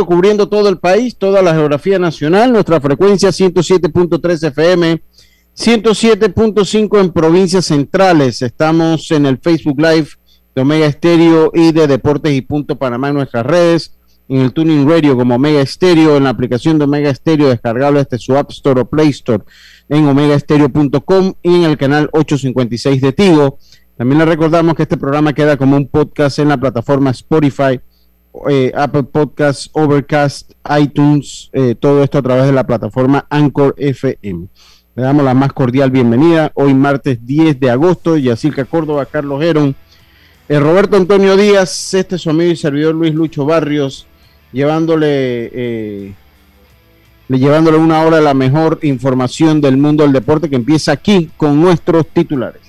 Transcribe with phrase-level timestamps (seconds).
[0.00, 5.02] cubriendo todo el país, toda la geografía nacional, nuestra frecuencia 107.3 FM,
[5.54, 8.40] 107.5 en provincias centrales.
[8.40, 10.08] Estamos en el Facebook Live
[10.54, 13.94] de Omega Estéreo y de Deportes y Punto Panamá en nuestras redes,
[14.30, 18.18] en el Tuning Radio como Omega Estéreo, en la aplicación de Omega Estéreo descargable desde
[18.18, 19.44] su App Store o Play Store
[19.90, 23.58] en omegaestereo.com y en el canal 856 de Tigo.
[23.98, 27.78] También le recordamos que este programa queda como un podcast en la plataforma Spotify
[28.48, 34.48] eh, Apple Podcasts, Overcast, iTunes, eh, todo esto a través de la plataforma Anchor FM.
[34.94, 36.50] Le damos la más cordial bienvenida.
[36.54, 39.74] Hoy martes 10 de agosto, Yacirca Córdoba, Carlos Herón,
[40.48, 44.06] eh, Roberto Antonio Díaz, este es su amigo y servidor Luis Lucho Barrios,
[44.52, 46.14] llevándole,
[47.28, 51.60] llevándole una hora de la mejor información del mundo del deporte que empieza aquí con
[51.60, 52.62] nuestros titulares.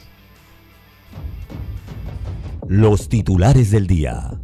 [2.68, 4.40] Los titulares del día.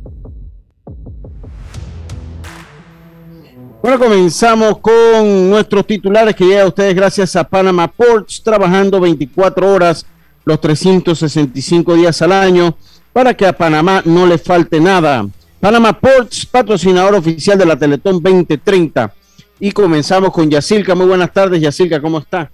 [3.82, 9.74] Bueno, comenzamos con nuestros titulares que llega a ustedes gracias a Panama Ports, trabajando 24
[9.74, 10.06] horas
[10.44, 12.76] los 365 días al año
[13.14, 15.26] para que a Panamá no le falte nada.
[15.62, 19.14] Panama Ports, patrocinador oficial de la Teletón 2030.
[19.62, 20.94] Y comenzamos con Yacilca.
[20.94, 22.52] Muy buenas tardes, Yacilca, ¿cómo está?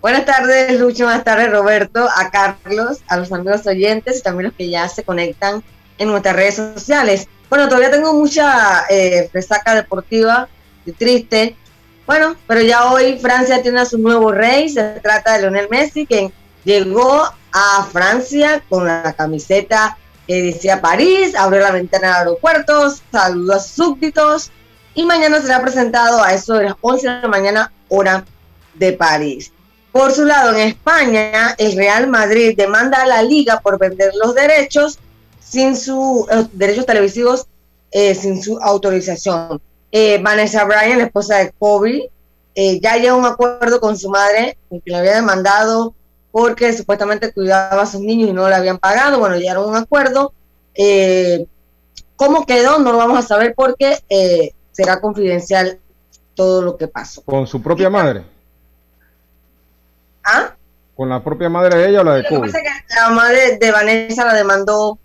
[0.00, 1.04] Buenas tardes, Lucho.
[1.04, 5.04] Buenas tardes, Roberto, a Carlos, a los amigos oyentes y también los que ya se
[5.04, 5.62] conectan
[5.98, 7.28] en nuestras redes sociales.
[7.52, 10.48] Bueno, todavía tengo mucha eh, resaca deportiva
[10.86, 11.54] y triste.
[12.06, 14.70] Bueno, pero ya hoy Francia tiene a su nuevo rey.
[14.70, 16.32] Se trata de Lionel Messi, quien
[16.64, 23.52] llegó a Francia con la camiseta que decía París, abrió la ventana del aeropuerto, saludó
[23.52, 24.50] a sus súbditos
[24.94, 28.24] y mañana será presentado a eso de las 11 de la mañana, hora
[28.72, 29.52] de París.
[29.92, 34.34] Por su lado, en España, el Real Madrid demanda a la liga por vender los
[34.34, 34.98] derechos
[35.52, 37.46] sin sus eh, derechos televisivos,
[37.90, 39.60] eh, sin su autorización.
[39.90, 42.10] Eh, Vanessa Bryan, la esposa de Kobe,
[42.54, 45.94] ya llegó a un acuerdo con su madre, que le había demandado
[46.30, 49.18] porque supuestamente cuidaba a sus niños y no le habían pagado.
[49.18, 50.32] Bueno, llegaron a un acuerdo.
[52.16, 52.78] ¿Cómo quedó?
[52.78, 53.98] No lo vamos a saber porque
[54.70, 55.78] será confidencial
[56.34, 57.22] todo lo que pasó.
[57.22, 58.24] ¿Con su propia madre?
[60.24, 60.54] ¿Ah?
[60.94, 62.50] ¿Con la propia madre de ella o la de Kobe?
[62.96, 64.98] la madre de Vanessa la demandó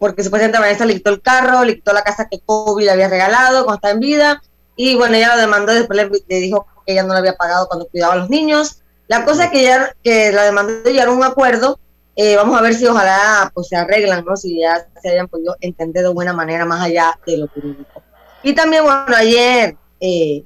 [0.00, 3.64] porque supuestamente Vanessa le quitó el carro, le la casa que Kobe le había regalado
[3.64, 4.42] cuando estaba en vida,
[4.74, 7.86] y bueno, ella lo demandó, después le, dijo que ella no le había pagado cuando
[7.86, 8.80] cuidaba a los niños.
[9.08, 11.78] La cosa es que ya que la demandó llegaron a un acuerdo,
[12.16, 14.38] eh, vamos a ver si ojalá pues se arreglan, ¿no?
[14.38, 18.02] Si ya se hayan podido entender de buena manera más allá de lo jurídico.
[18.42, 20.44] Y también, bueno, ayer eh,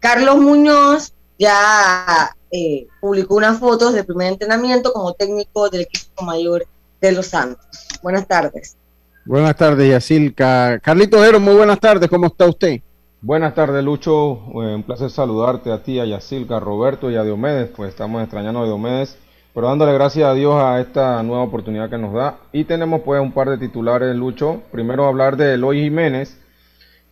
[0.00, 6.66] Carlos Muñoz ya eh, publicó unas fotos del primer entrenamiento como técnico del equipo mayor
[7.00, 7.66] de los Santos.
[8.02, 8.76] Buenas tardes.
[9.24, 10.80] Buenas tardes, Yacilca.
[10.80, 12.80] Carlito muy buenas tardes, ¿cómo está usted?
[13.20, 14.32] Buenas tardes, Lucho.
[14.32, 18.20] Eh, un placer saludarte a ti, a Yacilca, a Roberto y a Diomedes, pues estamos
[18.20, 19.16] extrañando a Diomedes,
[19.54, 22.38] pero dándole gracias a Dios a esta nueva oportunidad que nos da.
[22.52, 24.62] Y tenemos pues un par de titulares, Lucho.
[24.72, 26.36] Primero hablar de Eloy Jiménez,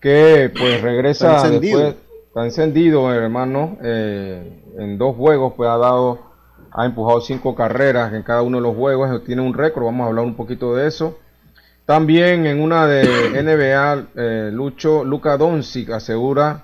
[0.00, 5.76] que pues regresa está encendido, después, está encendido hermano, eh, en dos juegos, pues ha
[5.76, 6.18] dado,
[6.72, 10.08] ha empujado cinco carreras en cada uno de los juegos, tiene un récord, vamos a
[10.08, 11.16] hablar un poquito de eso.
[11.90, 13.02] También en una de
[13.42, 16.62] NBA, eh, Lucho, Luca Doncic asegura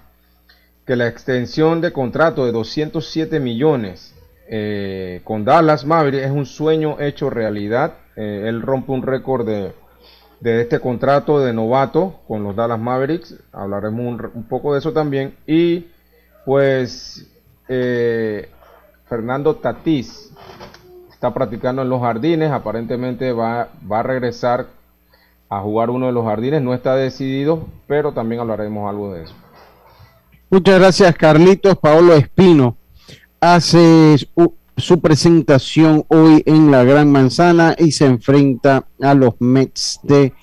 [0.87, 4.15] que la extensión de contrato de 207 millones
[4.49, 7.95] eh, con Dallas Mavericks es un sueño hecho realidad.
[8.15, 9.73] Eh, él rompe un récord de,
[10.41, 13.35] este contrato de novato con los Dallas Mavericks.
[13.51, 15.35] Hablaremos un, poco de eso también.
[15.45, 15.89] Y
[16.45, 17.27] pues
[19.09, 20.33] Fernando Tatís
[21.11, 22.53] está practicando en los jardines.
[22.53, 24.77] Aparentemente va, va a regresar
[25.49, 26.63] a jugar uno de los jardines.
[26.63, 29.35] No está decidido, pero también hablaremos algo de eso.
[30.51, 31.77] Muchas gracias, Carlitos.
[31.79, 32.77] Paolo Espino
[33.41, 34.17] hace
[34.77, 40.35] su, presentación hoy en la Gran Manzana y se enfrenta a los Mets de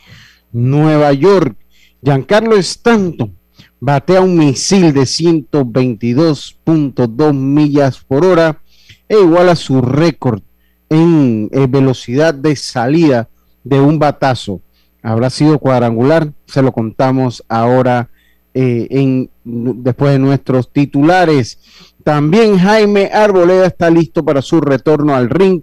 [0.52, 1.56] Nueva York.
[2.02, 3.38] Giancarlo Stanton
[3.80, 8.61] batea un misil de 122.2 millas por hora
[9.08, 10.41] e igual a su récord
[10.90, 13.29] en velocidad de salida
[13.64, 14.61] de un batazo
[15.03, 18.09] habrá sido cuadrangular, se lo contamos ahora
[18.53, 21.59] eh, en, después de nuestros titulares.
[22.03, 25.61] También Jaime Arboleda está listo para su retorno al ring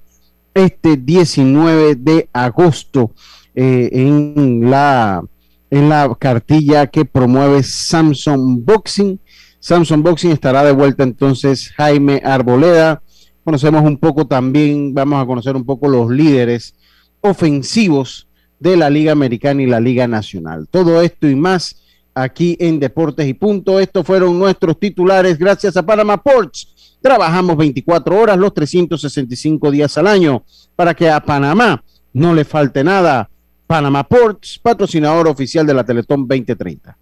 [0.55, 3.13] este 19 de agosto
[3.55, 5.23] eh, en, la,
[5.71, 9.21] en la cartilla que promueve Samsung Boxing.
[9.59, 13.03] Samsung Boxing estará de vuelta entonces Jaime Arboleda.
[13.45, 16.75] Conocemos un poco también, vamos a conocer un poco los líderes
[17.23, 18.27] ofensivos
[18.61, 20.69] de la Liga Americana y la Liga Nacional.
[20.71, 21.83] Todo esto y más
[22.15, 23.81] aquí en Deportes y Punto.
[23.81, 26.97] Estos fueron nuestros titulares gracias a Panama Ports.
[27.03, 30.45] Trabajamos 24 horas los 365 días al año
[30.77, 33.31] para que a Panamá no le falte nada.
[33.67, 36.97] Panama Ports, patrocinador oficial de la Teletón 2030.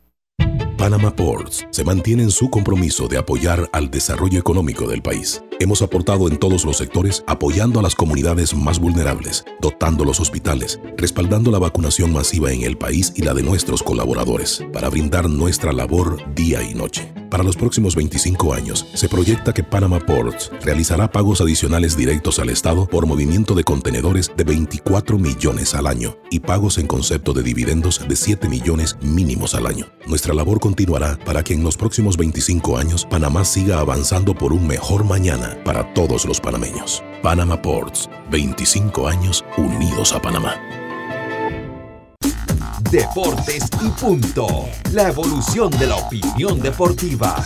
[0.78, 5.42] Panama Ports se mantiene en su compromiso de apoyar al desarrollo económico del país.
[5.58, 10.80] Hemos aportado en todos los sectores apoyando a las comunidades más vulnerables, dotando los hospitales,
[10.96, 15.72] respaldando la vacunación masiva en el país y la de nuestros colaboradores, para brindar nuestra
[15.72, 17.12] labor día y noche.
[17.28, 22.48] Para los próximos 25 años, se proyecta que Panama Ports realizará pagos adicionales directos al
[22.48, 27.42] Estado por movimiento de contenedores de 24 millones al año y pagos en concepto de
[27.42, 29.86] dividendos de 7 millones mínimos al año.
[30.06, 34.66] Nuestra labor continuará para que en los próximos 25 años Panamá siga avanzando por un
[34.66, 37.02] mejor mañana para todos los panameños.
[37.22, 40.56] Panama Ports, 25 años unidos a Panamá.
[42.90, 44.46] Deportes y punto.
[44.92, 47.42] La evolución de la opinión deportiva.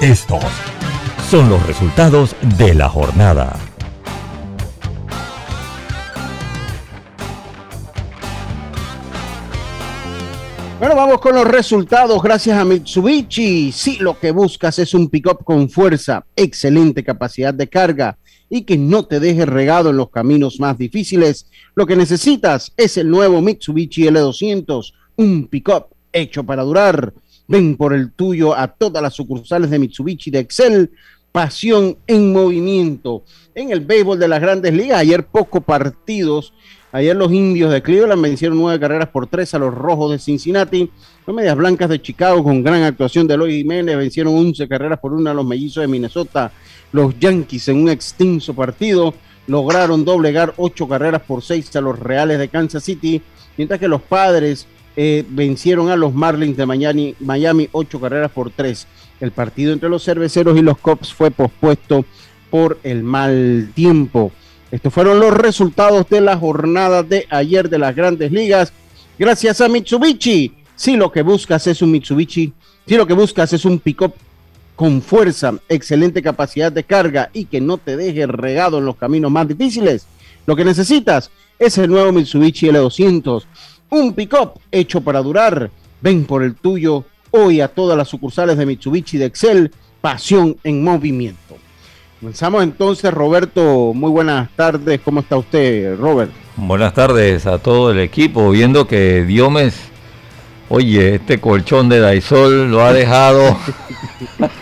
[0.00, 0.42] Estos
[1.30, 3.67] son los resultados de la jornada.
[10.78, 12.22] Bueno, vamos con los resultados.
[12.22, 13.72] Gracias a Mitsubishi.
[13.72, 18.16] Si lo que buscas es un pickup con fuerza, excelente capacidad de carga
[18.48, 22.96] y que no te deje regado en los caminos más difíciles, lo que necesitas es
[22.96, 27.12] el nuevo Mitsubishi L200, un pickup hecho para durar.
[27.48, 30.92] Ven por el tuyo a todas las sucursales de Mitsubishi de Excel.
[31.32, 33.24] Pasión en movimiento.
[33.52, 36.52] En el béisbol de las grandes ligas, ayer pocos partidos
[36.90, 40.90] Ayer los indios de Cleveland vencieron nueve carreras por tres a los rojos de Cincinnati.
[41.26, 45.12] Los medias blancas de Chicago, con gran actuación de Eloy Jiménez, vencieron once carreras por
[45.12, 46.50] una a los mellizos de Minnesota.
[46.92, 49.12] Los Yankees, en un extenso partido,
[49.46, 53.20] lograron doblegar ocho carreras por seis a los Reales de Kansas City,
[53.58, 58.50] mientras que los padres eh, vencieron a los Marlins de Miami, Miami ocho carreras por
[58.50, 58.86] tres.
[59.20, 62.06] El partido entre los cerveceros y los Cops fue pospuesto
[62.50, 64.32] por el mal tiempo.
[64.70, 68.72] Estos fueron los resultados de la jornada de ayer de las grandes ligas.
[69.18, 70.54] Gracias a Mitsubishi.
[70.76, 72.52] Si lo que buscas es un Mitsubishi,
[72.86, 74.12] si lo que buscas es un pick-up
[74.76, 79.30] con fuerza, excelente capacidad de carga y que no te deje regado en los caminos
[79.30, 80.06] más difíciles,
[80.46, 83.44] lo que necesitas es el nuevo Mitsubishi L200.
[83.90, 85.70] Un pick-up hecho para durar.
[86.00, 89.72] Ven por el tuyo hoy a todas las sucursales de Mitsubishi de Excel.
[90.00, 91.47] Pasión en movimiento.
[92.20, 93.92] Comenzamos entonces, Roberto.
[93.94, 95.00] Muy buenas tardes.
[95.04, 96.32] ¿Cómo está usted, Robert?
[96.56, 98.50] Buenas tardes a todo el equipo.
[98.50, 99.76] Viendo que Diomes,
[100.68, 103.56] oye, este colchón de Daisol lo ha dejado.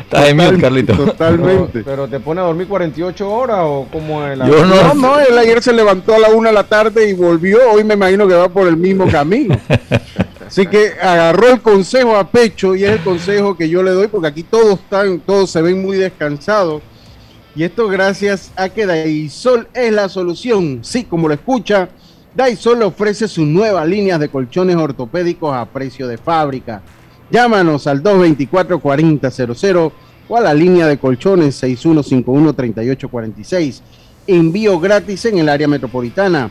[0.00, 0.94] Estás en Carlito.
[0.94, 1.82] Totalmente.
[1.84, 4.48] Pero, te pone a dormir 48 horas o cómo es la.
[4.48, 7.12] Yo no, no, no, él ayer se levantó a la una de la tarde y
[7.12, 7.58] volvió.
[7.70, 9.60] Hoy me imagino que va por el mismo camino.
[10.48, 14.08] Así que agarró el consejo a pecho y es el consejo que yo le doy
[14.08, 16.80] porque aquí todos están, todos se ven muy descansados.
[17.54, 20.78] Y esto gracias a que Daisol es la solución.
[20.82, 21.90] Sí, como lo escucha,
[22.34, 26.80] Daisol ofrece sus nuevas líneas de colchones ortopédicos a precio de fábrica.
[27.30, 29.92] Llámanos al 224-4000
[30.28, 33.82] o a la línea de colchones 6151-3846.
[34.26, 36.50] Envío gratis en el área metropolitana.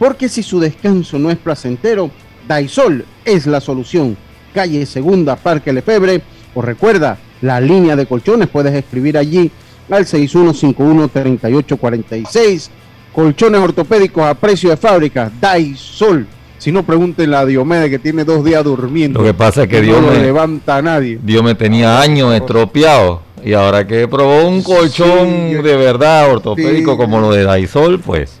[0.00, 2.10] Porque si su descanso no es placentero,
[2.46, 4.16] Daisol es la solución.
[4.54, 6.22] Calle Segunda, Parque Lefebre.
[6.54, 9.50] O recuerda, la línea de colchones puedes escribir allí
[9.90, 12.68] al 6151-3846.
[13.12, 15.32] Colchones ortopédicos a precio de fábrica.
[15.40, 16.26] Daisol.
[16.58, 19.20] Si no, pregúntenle a Diomedes que tiene dos días durmiendo.
[19.20, 21.18] Lo que pasa es que Dios no me, levanta a nadie.
[21.22, 23.20] Dios me tenía años estropeado.
[23.44, 28.40] Y ahora que probó un colchón de verdad ortopédico como lo de Daisol, pues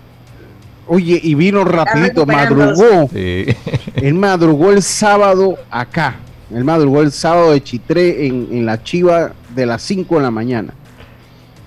[0.88, 3.08] Oye, y vino rapidito, madrugó.
[3.12, 3.46] Sí.
[3.96, 6.16] Él madrugó el sábado acá.
[6.54, 10.74] Él madrugó el sábado de Chitré en, la chiva de las 5 de la mañana.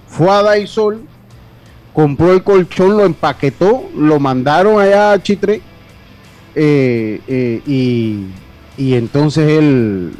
[0.07, 1.01] Fue a Daisol,
[1.93, 5.61] compró el colchón, lo empaquetó, lo mandaron allá a Chitré.
[6.55, 8.25] Eh, eh, y,
[8.77, 10.13] y entonces él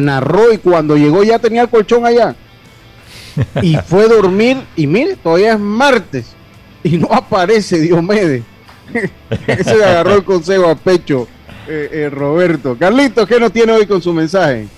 [0.00, 2.36] narró y cuando llegó ya tenía el colchón allá.
[3.62, 6.36] Y fue a dormir y mire, todavía es martes
[6.84, 8.44] y no aparece Diomedes.
[9.46, 11.26] Ese le agarró el consejo a pecho,
[11.66, 12.76] eh, eh, Roberto.
[12.78, 14.68] Carlitos, ¿qué nos tiene hoy con su mensaje?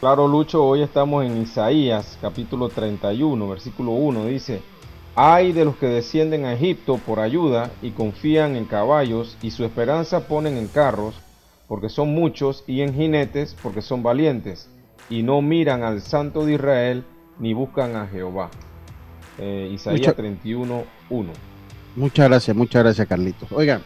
[0.00, 4.26] Claro, Lucho, hoy estamos en Isaías, capítulo 31, versículo 1.
[4.26, 4.62] Dice,
[5.14, 9.64] hay de los que descienden a Egipto por ayuda y confían en caballos y su
[9.64, 11.14] esperanza ponen en carros,
[11.68, 14.68] porque son muchos, y en jinetes, porque son valientes,
[15.10, 17.04] y no miran al Santo de Israel
[17.38, 18.50] ni buscan a Jehová.
[19.38, 21.32] Eh, Isaías 31, 1.
[21.96, 23.50] Muchas gracias, muchas gracias, Carlitos.
[23.52, 23.80] Oiga.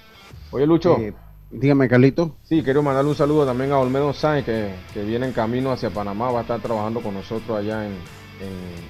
[0.51, 0.99] Oye, Lucho.
[0.99, 1.15] Eh,
[1.51, 2.33] dígame, Carlitos.
[2.43, 5.91] Sí, quiero mandarle un saludo también a Olmedo Sáenz, que, que, viene en camino hacia
[5.91, 6.31] Panamá.
[6.33, 7.95] Va a estar trabajando con nosotros allá en,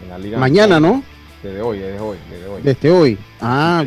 [0.09, 0.39] la Liga.
[0.39, 1.03] Mañana, ¿no?
[1.43, 2.63] Desde hoy, desde hoy, desde hoy.
[2.63, 3.19] Desde hoy.
[3.41, 3.85] Ah,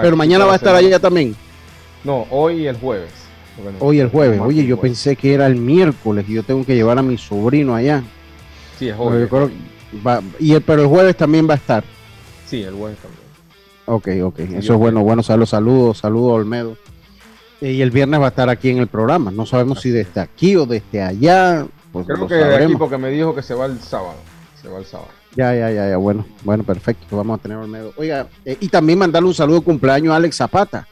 [0.00, 1.36] pero mañana va a estar allá también.
[2.04, 3.10] No, hoy y el jueves.
[3.80, 4.40] hoy el jueves.
[4.40, 7.74] Oye, yo pensé que era el miércoles y yo tengo que llevar a mi sobrino
[7.74, 8.02] allá.
[8.78, 9.28] Sí, es hoy.
[10.38, 11.84] y el, pero el jueves también va a estar.
[12.46, 13.25] Sí, el jueves también.
[13.86, 14.38] Ok, ok.
[14.40, 15.02] Eso es bueno.
[15.02, 16.76] Bueno, saludos, saludos, saludos, Olmedo.
[17.60, 19.30] Eh, y el viernes va a estar aquí en el programa.
[19.30, 21.66] No sabemos si desde aquí o desde allá.
[21.92, 24.16] Pues Creo que de aquí porque me dijo que se va el sábado.
[24.60, 25.08] Se va el sábado.
[25.36, 25.96] Ya, ya, ya, ya.
[25.96, 27.16] Bueno, bueno, perfecto.
[27.16, 27.92] Vamos a tener Olmedo.
[27.96, 30.86] Oiga, eh, y también mandarle un saludo de cumpleaños a Alex Zapata.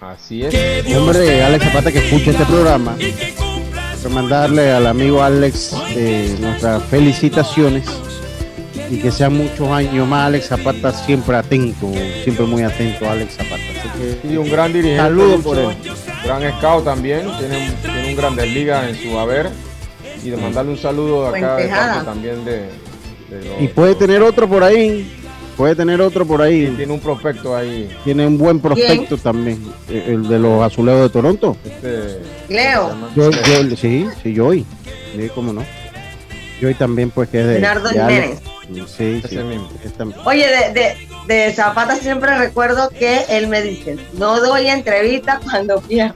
[0.00, 0.96] Así es.
[0.96, 2.96] Hombre, Alex Zapata que escucha este programa.
[4.10, 7.86] Mandarle al amigo Alex eh, nuestras felicitaciones
[8.90, 10.26] y que sean muchos años más.
[10.26, 11.90] Alex Zapata siempre atento,
[12.24, 13.62] siempre muy atento a Alex Zapata.
[14.24, 15.02] y un gran dirigente.
[15.02, 15.68] Saludos por él.
[16.24, 19.48] Gran scout también, tiene, un Grandes Ligas en su haber.
[20.22, 22.68] Y de mandarle un saludo de acá de parte también de,
[23.60, 25.10] Y puede tener otro por ahí,
[25.56, 26.72] Puede tener otro por ahí.
[26.76, 27.88] tiene un prospecto ahí.
[28.04, 29.62] Tiene un buen prospecto también.
[29.88, 31.56] El de los azulejos de Toronto.
[31.64, 32.18] Este,
[32.48, 32.94] Leo.
[33.14, 33.30] Yo,
[33.76, 34.66] sí, sí, yo hoy.
[35.14, 35.62] Sí, cómo no.
[36.60, 37.52] Yo hoy también, pues, que es de.
[37.54, 38.40] Leonardo Jiménez.
[38.86, 39.38] Sí, sí.
[40.24, 45.80] Oye, de, de, de, Zapata siempre recuerdo que él me dice: No doy entrevista cuando
[45.80, 46.14] pierdo.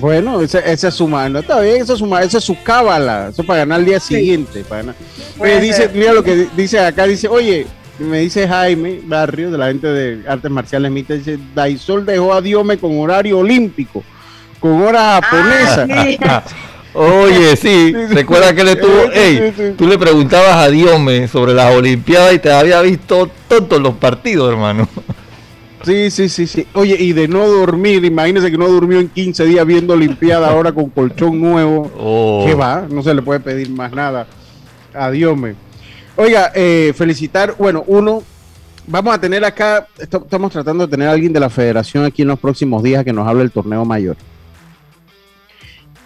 [0.00, 3.28] Bueno, esa, esa es su mano, está bien, esa es su esa es su cábala,
[3.28, 4.64] eso para ganar el día siguiente.
[4.64, 4.94] Para
[5.60, 7.66] dice, mira lo que dice acá, dice, oye,
[7.98, 12.40] me dice Jaime Barrio, de la gente de artes marciales mixtas, dice, Daisol dejó a
[12.40, 14.02] Diome con horario olímpico,
[14.58, 16.44] con hora ah, japonesa.
[16.94, 22.34] Oye, sí, recuerda que le tuvo, ey, tú le preguntabas a Diome sobre las Olimpiadas
[22.34, 24.88] y te había visto todos los partidos, hermano.
[25.84, 26.66] Sí, sí, sí, sí.
[26.74, 30.72] Oye, y de no dormir, imagínese que no durmió en 15 días viendo Olimpiada ahora
[30.72, 31.90] con colchón nuevo.
[31.98, 32.44] Oh.
[32.46, 32.86] ¿Qué va?
[32.88, 34.26] No se le puede pedir más nada.
[34.94, 35.54] Adiós, me.
[36.14, 38.22] Oiga, eh, felicitar, bueno, uno,
[38.86, 42.28] vamos a tener acá, estamos tratando de tener a alguien de la federación aquí en
[42.28, 44.16] los próximos días que nos hable del torneo mayor.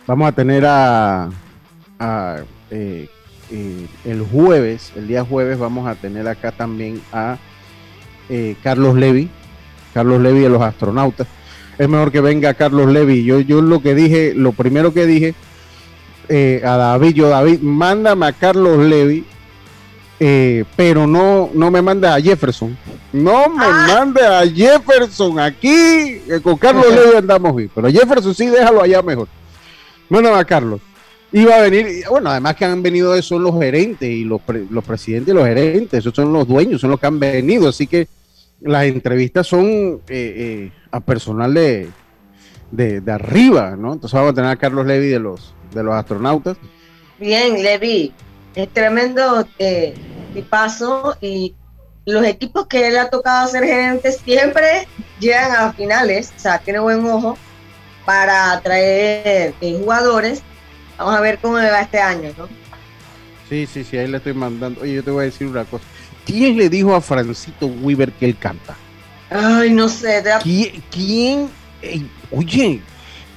[0.07, 1.31] Vamos a tener a,
[2.71, 3.09] eh,
[3.51, 7.39] eh, el jueves, el día jueves vamos a tener acá también a
[8.63, 9.31] Carlos Levy,
[9.95, 11.27] Carlos Levy de los astronautas.
[11.79, 13.25] Es mejor que venga Carlos Levy.
[13.25, 15.35] Yo, yo lo que dije, lo primero que dije
[16.29, 19.25] eh, a David, yo David, mándame a Carlos Levy,
[20.19, 22.77] eh, pero no, no me mande a Jefferson.
[23.13, 23.87] No me ah.
[23.89, 26.23] mande a Jefferson aquí.
[26.29, 27.71] Eh, con Carlos Levy andamos bien.
[27.75, 29.29] Pero Jefferson sí, déjalo allá mejor.
[30.09, 30.81] Mándame a Carlos.
[31.33, 34.85] Iba a venir, bueno, además que han venido esos son los gerentes y los, los
[34.85, 37.69] presidentes y los gerentes, esos son los dueños, son los que han venido.
[37.69, 38.09] Así que
[38.61, 41.89] las entrevistas son eh, eh, a personal de,
[42.71, 43.93] de, arriba, ¿no?
[43.93, 46.57] Entonces vamos a tener a Carlos Levy de los, de los astronautas.
[47.19, 48.13] Bien, Levy,
[48.55, 49.95] es tremendo eh,
[50.49, 51.55] paso y
[52.05, 54.87] los equipos que él ha tocado ser gerente siempre
[55.19, 57.37] llegan a finales, o sea, tiene buen ojo
[58.07, 60.43] para atraer eh, jugadores.
[60.97, 62.49] Vamos a ver cómo le va este año, ¿no?
[63.51, 64.81] Sí, sí, sí, ahí le estoy mandando.
[64.81, 65.85] Oye, yo te voy a decir una cosa.
[66.25, 68.75] ¿Quién le dijo a Francito Weaver que él canta?
[69.29, 70.25] Ay, no sé.
[70.91, 71.51] ¿Quién?
[72.31, 72.81] oye,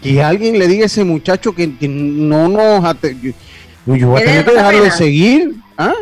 [0.02, 2.96] que alguien le diga a ese muchacho que, no nos...
[3.22, 5.56] Yo, yo voy a tener que dejarlo de seguir.
[5.78, 5.94] ¿Ah?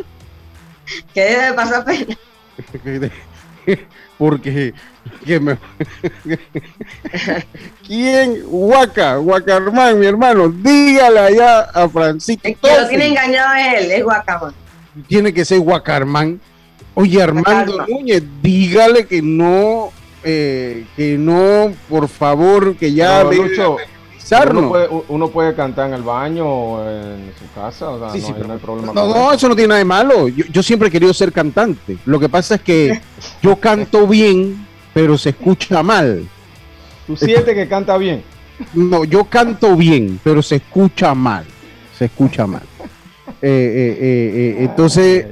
[1.14, 2.18] Que debe pasar pena.
[4.18, 4.74] Porque
[5.42, 5.58] me...
[7.86, 8.44] ¿Quién?
[8.46, 12.42] Huaca, Huacarmán, mi hermano, dígale allá a Francisco.
[12.44, 14.54] Que lo tiene engañado él, es Huacarmán.
[15.08, 16.40] Tiene que ser Huacarmán.
[16.96, 19.92] Oye, Armando Núñez, dígale que no,
[20.24, 23.30] eh, que no, por favor, que ya no,
[24.50, 28.54] uno, puede, uno puede, cantar en el baño o en su casa, o sea, no,
[28.54, 28.94] hay problema.
[28.94, 30.28] No, no, eso no tiene nada de malo.
[30.28, 31.98] Yo, siempre he querido ser cantante.
[32.06, 33.02] Lo que pasa es que
[33.42, 34.67] yo canto bien,
[34.98, 36.28] pero se escucha mal.
[37.06, 38.24] ¿Tú sientes que canta bien?
[38.74, 41.46] No, yo canto bien, pero se escucha mal.
[41.96, 42.64] Se escucha mal.
[43.40, 45.28] Eh, eh, eh, entonces,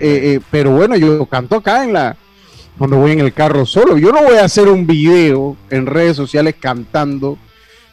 [0.52, 2.16] pero bueno, yo canto acá en la,
[2.78, 3.98] cuando voy en el carro solo.
[3.98, 7.40] Yo no voy a hacer un video en redes sociales cantando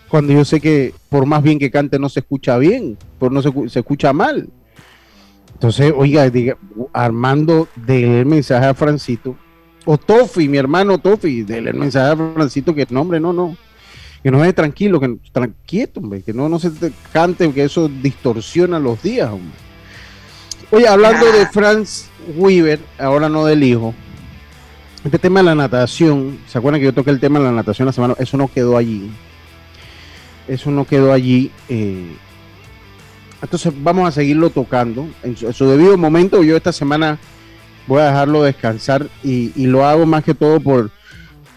[0.09, 3.41] cuando yo sé que por más bien que cante no se escucha bien, por no
[3.41, 4.47] se, se escucha mal.
[5.55, 6.59] Entonces, oiga, diga,
[6.93, 9.39] Armando, déle el mensaje a Francito,
[9.85, 13.57] o Tofi, mi hermano Tofi, déle el mensaje a Francito que no, hombre, no, no,
[14.23, 16.71] que no esté tranquilo, que tranquilo, hombre, que no, no se
[17.13, 19.59] cante, que eso distorsiona los días, hombre.
[20.71, 23.95] Oye, hablando de Franz Weaver, ahora no del hijo,
[25.05, 27.87] este tema de la natación, ¿se acuerdan que yo toqué el tema de la natación
[27.87, 28.15] la semana?
[28.19, 29.11] Eso no quedó allí.
[30.47, 31.51] Eso no quedó allí.
[31.69, 32.15] Eh,
[33.43, 36.45] entonces vamos a seguirlo tocando en su, debido momento.
[36.45, 37.19] Yo esta semana
[37.87, 40.91] voy a dejarlo descansar y, lo hago más que todo por,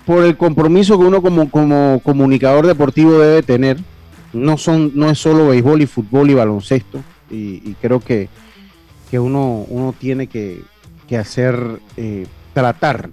[0.06, 3.78] por el compromiso que uno como, como comunicador deportivo debe tener.
[4.34, 7.02] No, son, no es solo béisbol y fútbol y baloncesto.
[7.30, 8.30] Y, creo que,
[9.10, 10.64] que uno, uno tiene que,
[11.18, 13.10] hacer, eh, tratar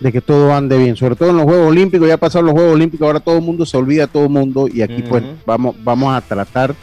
[0.00, 2.74] de que todo ande bien, sobre todo en los Juegos Olímpicos, ya pasaron los Juegos
[2.74, 6.14] Olímpicos, ahora todo el mundo se olvida, todo el mundo, y aquí pues vamos, vamos
[6.14, 6.74] a tratar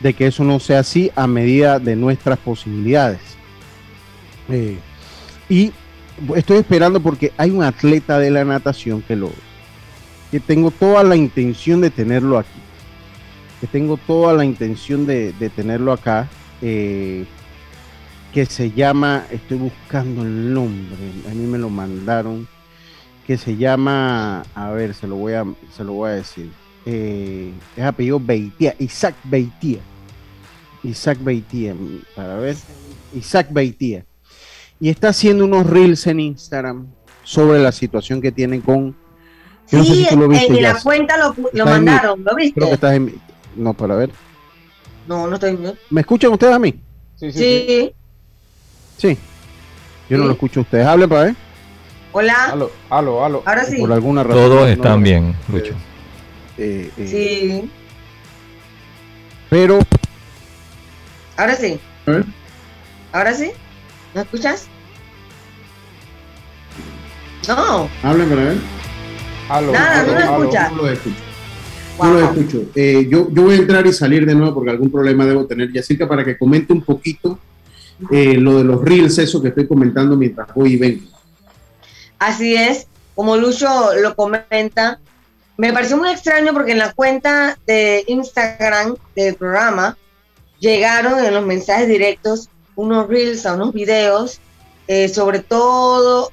[0.00, 3.20] de que eso no sea así a medida de nuestras posibilidades.
[5.48, 5.72] Y
[6.34, 9.30] estoy esperando porque hay un atleta de la natación que lo
[10.30, 12.60] que tengo toda la intención de tenerlo aquí.
[13.60, 16.28] Que tengo toda la intención de, tenerlo acá.
[16.62, 17.24] Eh,
[18.32, 20.96] que se llama, estoy buscando el nombre,
[21.30, 22.46] a mí me lo mandaron,
[23.26, 26.50] que se llama, a ver, se lo voy a, se lo voy a decir
[26.88, 29.80] eh, es apellido Beitía, Isaac Beitía.
[30.84, 31.74] Isaac Beitía,
[32.14, 32.56] para ver,
[33.12, 34.04] Isaac Beitía.
[34.80, 36.86] Y está haciendo unos reels en Instagram
[37.24, 38.94] sobre la situación que tienen con...
[39.66, 42.54] sí, en la cuenta lo, mandaron, ¿lo viste?
[42.54, 43.20] Creo que estás en...
[43.56, 44.10] No, para ver.
[45.08, 45.58] No, no estoy
[45.90, 46.74] ¿Me escuchan ustedes a mí?
[47.16, 47.94] Sí, sí.
[48.98, 49.18] Sí.
[50.08, 50.86] Yo no lo escucho a ustedes.
[50.86, 51.36] Hablen para ver.
[52.12, 52.44] Hola.
[52.52, 53.42] Aló, aló, aló.
[53.44, 53.78] Ahora sí.
[53.78, 54.42] Por alguna razón.
[54.42, 55.74] Todos están bien, Lucho.
[56.58, 57.70] Eh, eh, sí.
[59.50, 59.78] Pero.
[61.36, 61.78] Ahora sí.
[63.12, 63.52] ¿Ahora sí?
[64.16, 64.66] ¿No escuchas?
[67.46, 67.86] No.
[68.02, 68.56] Hablen para ver.
[69.72, 70.72] Nada, no lo escuchas.
[70.72, 71.16] No lo escucho.
[71.98, 72.62] No lo escucho.
[72.74, 75.70] Eh, yo, yo voy a entrar y salir de nuevo porque algún problema debo tener.
[75.70, 77.38] Yacirca, para que comente un poquito
[78.08, 81.06] lo de los reels, eso que estoy comentando mientras voy y vengo.
[82.18, 83.68] Así es, como Lucho
[84.00, 84.98] lo comenta,
[85.58, 89.98] me pareció muy extraño porque en la cuenta de Instagram del programa
[90.58, 94.40] llegaron en los mensajes directos unos reels, a unos videos,
[94.86, 96.30] eh, sobre todo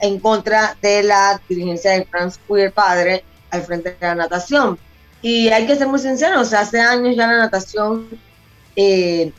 [0.00, 4.78] en contra de la dirigencia de Franz Queer padre al frente de la natación.
[5.20, 8.08] Y hay que ser muy sinceros, hace años ya la natación
[8.76, 9.32] eh,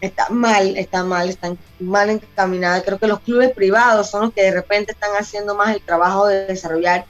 [0.00, 2.82] está mal, está mal, está mal encaminada.
[2.82, 6.26] Creo que los clubes privados son los que de repente están haciendo más el trabajo
[6.26, 7.04] de desarrollar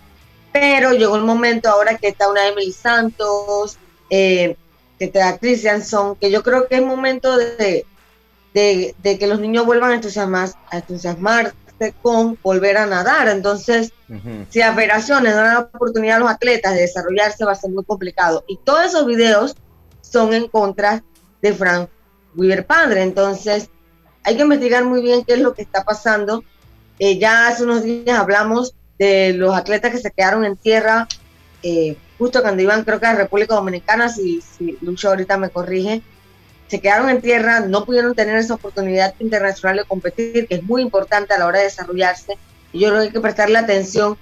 [0.58, 3.76] pero llegó el momento ahora que está una Emily Santos,
[4.08, 4.56] eh,
[4.98, 7.84] que está Christian Son, que yo creo que es momento de,
[8.56, 11.54] de, que los niños vuelvan a, entusiasmar, a entusiasmarse
[12.00, 13.28] con volver a nadar.
[13.28, 13.92] Entonces,
[14.48, 17.84] si a federaciones dan la oportunidad a los atletas de desarrollarse, va a ser muy
[17.84, 18.44] complicado.
[18.48, 19.56] Y todos esos videos
[20.00, 21.04] son en contra
[21.42, 21.90] de Frank
[22.34, 23.02] Weaver padre.
[23.02, 23.68] Entonces,
[24.24, 26.42] hay que investigar muy bien qué es lo que está pasando.
[26.98, 31.06] Eh, ya hace unos días hablamos de los atletas que se quedaron en tierra,
[31.62, 36.00] eh, justo cuando iban, creo que a República Dominicana, si, si Lucho ahorita me corrige,
[36.68, 40.82] se quedaron en tierra, no pudieron tener esa oportunidad internacional de competir, que es muy
[40.82, 42.36] importante a la hora de desarrollarse.
[42.72, 44.16] Y yo creo que hay que prestarle atención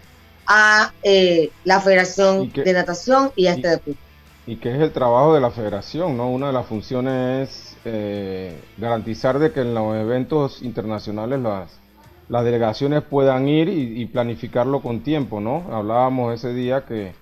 [0.46, 4.00] a eh, la Federación de Natación y a este deporte.
[4.46, 6.30] Y que es el trabajo de la federación, ¿no?
[6.30, 11.70] Una de las funciones es eh, garantizar de que en los eventos internacionales las,
[12.28, 15.64] las delegaciones puedan ir y, planificarlo con tiempo, ¿no?
[15.72, 17.14] Hablábamos ese día que,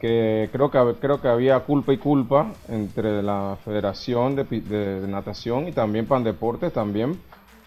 [0.00, 5.72] que creo que creo que había culpa y culpa entre la Federación de, Natación y
[5.72, 7.20] también Pandeportes también,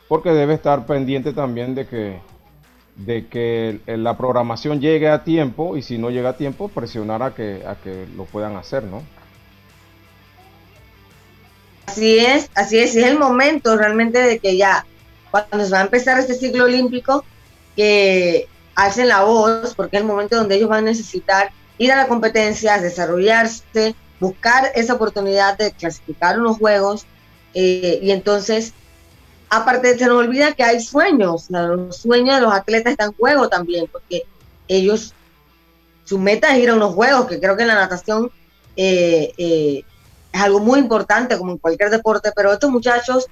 [0.07, 2.19] porque debe estar pendiente también de que
[2.95, 7.33] de que la programación llegue a tiempo y si no llega a tiempo presionar a
[7.33, 9.01] que a que lo puedan hacer, ¿no?
[11.87, 14.85] Así es, así es, es el momento realmente de que ya
[15.31, 17.25] cuando se va a empezar este ciclo olímpico,
[17.75, 21.95] que hacen la voz, porque es el momento donde ellos van a necesitar ir a
[21.95, 27.07] la competencia, desarrollarse, buscar esa oportunidad de clasificar unos juegos,
[27.55, 28.73] eh, y entonces,
[29.49, 33.49] aparte se nos olvida que hay sueños, los sueños de los atletas están en juego
[33.49, 34.25] también, porque
[34.67, 35.15] ellos,
[36.05, 38.31] su meta es ir a unos juegos, que creo que en la natación
[38.75, 39.83] eh, eh,
[40.31, 43.25] es algo muy importante, como en cualquier deporte, pero estos muchachos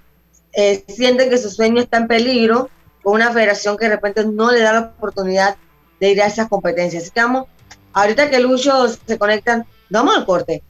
[0.88, 2.72] sienten que su sueño está en peligro
[3.04, 5.56] con una federación que de repente no le da la oportunidad
[6.00, 7.04] de ir a esas competencias.
[7.04, 7.46] Así que vamos,
[7.94, 10.64] ahorita que Lucho se conectan, vamos al corte.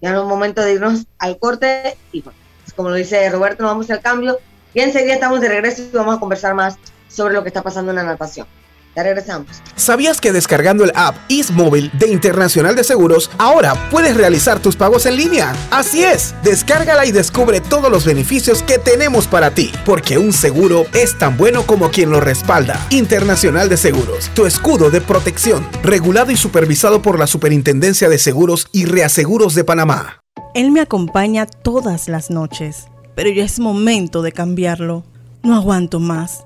[0.00, 2.36] Ya es un momento de irnos al corte y pues,
[2.74, 4.38] como lo dice Roberto, nos vamos al cambio
[4.74, 6.76] y enseguida estamos de regreso y vamos a conversar más
[7.08, 8.46] sobre lo que está pasando en la natación.
[8.96, 9.48] Ya regresamos.
[9.76, 11.16] ¿Sabías que descargando el app
[11.52, 15.54] Móvil de Internacional de Seguros, ahora puedes realizar tus pagos en línea?
[15.70, 20.86] Así es, descárgala y descubre todos los beneficios que tenemos para ti, porque un seguro
[20.94, 22.80] es tan bueno como quien lo respalda.
[22.88, 28.66] Internacional de Seguros, tu escudo de protección, regulado y supervisado por la Superintendencia de Seguros
[28.72, 30.22] y Reaseguros de Panamá.
[30.54, 35.04] Él me acompaña todas las noches, pero ya es momento de cambiarlo.
[35.42, 36.45] No aguanto más.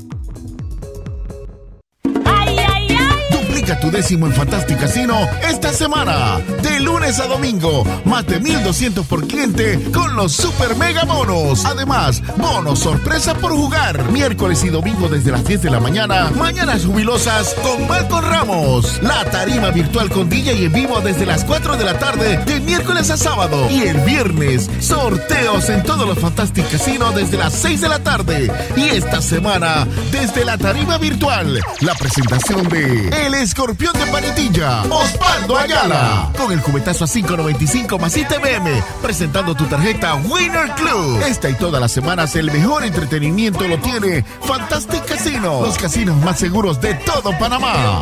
[3.81, 6.39] Tu décimo en Fantastic Casino esta semana.
[6.61, 11.65] De lunes a domingo, más de 1200 por cliente con los super mega bonos.
[11.65, 14.11] Además, bonos sorpresa por jugar.
[14.11, 16.31] Miércoles y domingo desde las 10 de la mañana.
[16.37, 19.01] Mañanas jubilosas con Marco Ramos.
[19.01, 22.59] La tarima virtual con DJ y en vivo desde las 4 de la tarde de
[22.59, 23.67] miércoles a sábado.
[23.71, 28.51] Y el viernes, sorteos en todos los Fantastic Casino desde las 6 de la tarde.
[28.77, 34.81] Y esta semana, desde la tarima virtual, la presentación de El Escorpión escorpión de Panetilla,
[34.83, 36.31] Osvaldo Ayala.
[36.37, 41.21] Con el cubetazo a 5.95 más ITBM, presentando tu tarjeta Winner Club.
[41.25, 46.39] Esta y todas las semanas el mejor entretenimiento lo tiene Fantastic Casino, los casinos más
[46.39, 48.01] seguros de todo Panamá.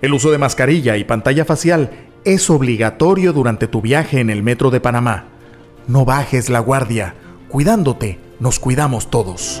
[0.00, 1.90] El uso de mascarilla y pantalla facial
[2.24, 5.24] es obligatorio durante tu viaje en el metro de Panamá.
[5.88, 7.14] No bajes la guardia.
[7.48, 9.60] Cuidándote, nos cuidamos todos.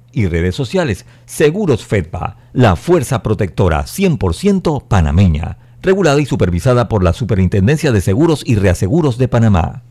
[0.13, 1.05] y redes sociales.
[1.25, 8.43] Seguros Fedpa, la fuerza protectora 100% panameña, regulada y supervisada por la Superintendencia de Seguros
[8.45, 9.83] y Reaseguros de Panamá.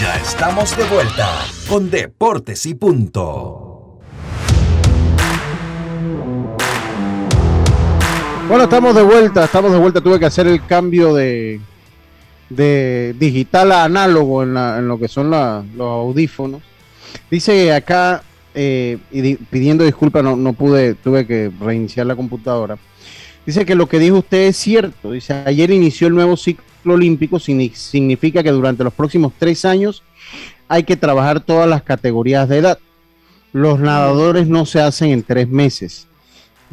[0.00, 1.28] Ya estamos de vuelta
[1.68, 3.98] con Deportes y Punto.
[8.48, 10.00] Bueno, estamos de vuelta, estamos de vuelta.
[10.00, 11.60] Tuve que hacer el cambio de,
[12.48, 16.62] de digital a análogo en, en lo que son los audífonos.
[17.30, 18.22] Dice acá
[18.60, 22.76] eh, y pidiendo disculpas, no, no pude, tuve que reiniciar la computadora.
[23.46, 25.12] Dice que lo que dijo usted es cierto.
[25.12, 30.02] Dice, ayer inició el nuevo ciclo olímpico, significa que durante los próximos tres años
[30.66, 32.78] hay que trabajar todas las categorías de edad.
[33.52, 36.08] Los nadadores no se hacen en tres meses.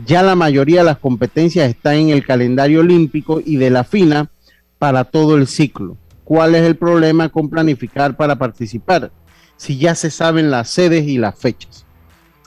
[0.08, 4.32] Ya la mayoría de las competencias están en el calendario olímpico y de la FINA
[4.80, 5.98] para todo el ciclo.
[6.24, 9.12] ¿Cuál es el problema con planificar para participar?
[9.57, 11.85] Si ya se saben las sedes y las fechas.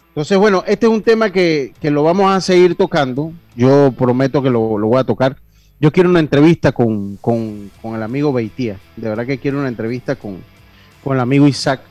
[0.08, 3.32] Entonces, bueno, este es un tema que, lo vamos a seguir tocando.
[3.54, 5.36] Yo prometo que lo, voy a tocar.
[5.80, 7.18] Yo quiero una entrevista con,
[7.84, 8.78] el amigo Beitía.
[8.96, 10.38] De verdad que quiero una entrevista con,
[11.04, 11.82] el amigo Isaac.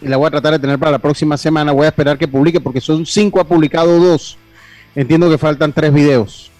[0.00, 1.72] Y la voy a tratar de tener para la próxima semana.
[1.72, 4.38] Voy a esperar que publique porque son cinco, ha publicado dos.
[4.94, 6.50] Entiendo que faltan tres videos.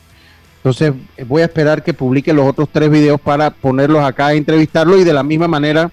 [0.58, 0.92] Entonces
[1.26, 5.12] voy a esperar que publique los otros tres videos para ponerlos acá, entrevistarlo y de
[5.12, 5.90] la misma manera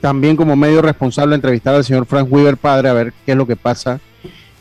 [0.00, 3.46] también como medio responsable entrevistar al señor Frank Weaver padre a ver qué es lo
[3.46, 4.00] que pasa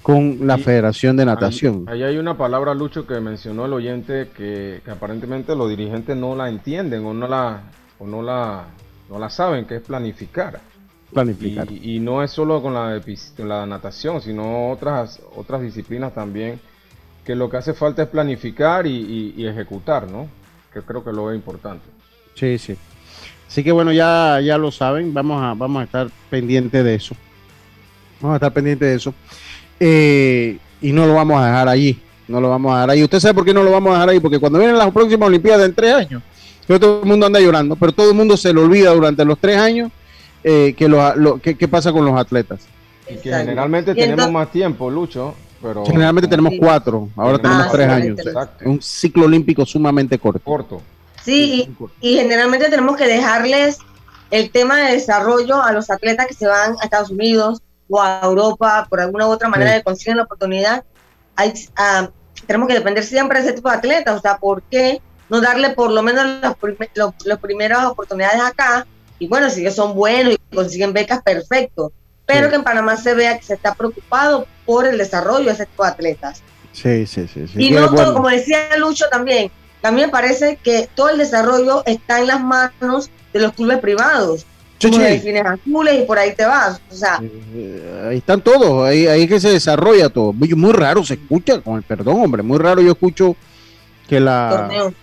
[0.02, 1.84] con la Federación de Natación.
[1.88, 6.48] Ahí, hay una palabra, Lucho, que mencionó el oyente que, aparentemente los dirigentes no la
[6.48, 7.64] entienden o no la,
[8.00, 8.68] o no la,
[9.10, 10.62] no la saben, que es planificar.
[11.12, 11.70] Planificar.
[11.70, 13.02] Y, no es solo con la,
[13.40, 16.58] la natación, sino otras, otras disciplinas también,
[17.26, 20.30] que lo que hace falta es planificar y, y ejecutar, ¿no?
[20.74, 21.86] Que creo que lo es importante.
[22.34, 22.78] Sí, sí.
[23.48, 27.16] Así que bueno, ya, ya lo saben, vamos a, vamos a estar pendientes de eso.
[28.20, 29.14] Vamos a estar pendientes de eso.
[29.80, 32.00] Eh, y no lo vamos a dejar allí.
[32.28, 33.04] No lo vamos a dejar ahí.
[33.04, 34.20] ¿Usted sabe por qué no lo vamos a dejar ahí?
[34.20, 36.22] Porque cuando vienen las próximas Olimpiadas en tres años,
[36.68, 39.58] todo el mundo anda llorando, pero todo el mundo se le olvida durante los tres
[39.58, 39.92] años
[40.44, 42.68] eh, que lo, qué pasa con los atletas.
[43.10, 45.34] Y que generalmente tenemos más tiempo, Lucho.
[45.62, 48.20] Pero generalmente tenemos cuatro, ahora tenemos tres años.
[48.64, 50.42] Un ciclo olímpico sumamente corto.
[50.44, 50.82] Corto.
[51.28, 53.80] Sí, y, generalmente tenemos que dejarles
[54.32, 58.22] el tema de desarrollo a los atletas que se van a Estados Unidos o a
[58.24, 60.86] Europa por alguna u otra manera de conseguir la oportunidad.
[61.36, 62.10] Hay, ah,
[62.46, 64.16] tenemos que depender siempre de ese tipo de atletas.
[64.16, 66.26] O sea, ¿por qué no darle por lo menos
[67.26, 68.88] las primeras oportunidades acá?
[69.20, 71.92] Y bueno, si ellos son buenos y consiguen becas, perfecto.
[72.26, 75.66] Pero que en Panamá se vea que se está preocupado por el desarrollo de ese
[75.66, 76.42] tipo de atletas.
[76.72, 77.50] Sí, sí, sí.
[77.58, 82.28] Y no todo, como decía Lucho también, también parece que todo el desarrollo está en
[82.28, 84.46] las manos de los clubes privados.
[84.82, 86.80] Como azules y por ahí te vas.
[86.92, 90.34] O sea, eh, ahí están todos, ahí, ahí que se desarrolla todo.
[90.34, 93.36] Muy, muy, raro se escucha, con el perdón, hombre, muy raro yo escucho
[94.08, 94.50] que la.
[94.50, 94.94] Torneo.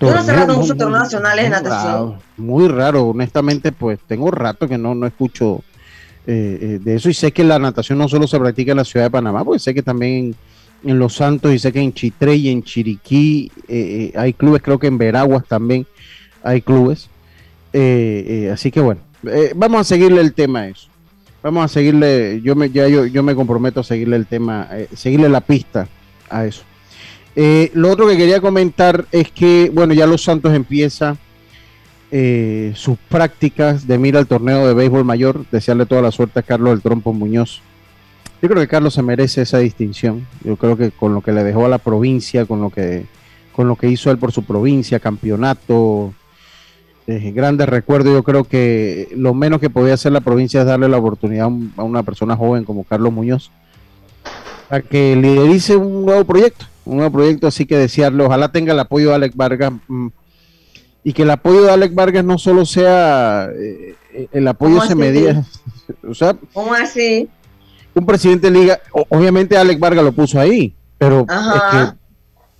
[0.00, 2.18] Yo no sé muchos torneos nacionales de natación.
[2.36, 5.62] muy raro, honestamente, pues tengo rato que no, no escucho
[6.26, 8.84] eh, eh, de eso y sé que la natación no solo se practica en la
[8.84, 10.34] ciudad de Panamá, pues sé que también
[10.84, 14.62] en Los Santos y sé que en Chitré y en Chiriquí eh, eh, hay clubes,
[14.62, 15.86] creo que en Veraguas también
[16.42, 17.08] hay clubes.
[17.72, 19.00] Eh, así que bueno,
[19.54, 20.88] vamos a seguirle el tema a eso.
[21.42, 25.28] Vamos a seguirle, yo me, ya yo, yo me comprometo a seguirle el tema, seguirle
[25.28, 25.88] la pista
[26.30, 26.62] a eso.
[27.34, 31.16] lo otro que quería comentar es que, bueno, ya Los Santos empieza
[32.74, 35.44] sus prácticas de mira al torneo de béisbol mayor.
[35.50, 37.60] Desearle toda la suerte a Carlos El Trompo Muñoz
[38.42, 40.26] yo creo que Carlos se merece esa distinción.
[40.42, 43.06] Yo creo que con lo que le dejó a la provincia, con lo que,
[43.54, 46.12] con lo que hizo él por su provincia, campeonato,
[47.06, 50.88] eh, grandes recuerdos, yo creo que lo menos que podía hacer la provincia es darle
[50.88, 53.52] la oportunidad a una persona joven como Carlos Muñoz
[54.68, 58.80] a que liderice un nuevo proyecto, un nuevo proyecto, así que desearle, ojalá tenga el
[58.80, 60.08] apoyo de Alex Vargas mm,
[61.04, 63.94] y que el apoyo de Alex Vargas no solo sea eh,
[64.32, 65.44] el apoyo se medía,
[66.08, 67.28] o sea, ¿cómo así?
[67.94, 71.26] Un presidente de liga, obviamente Alex Vargas lo puso ahí, pero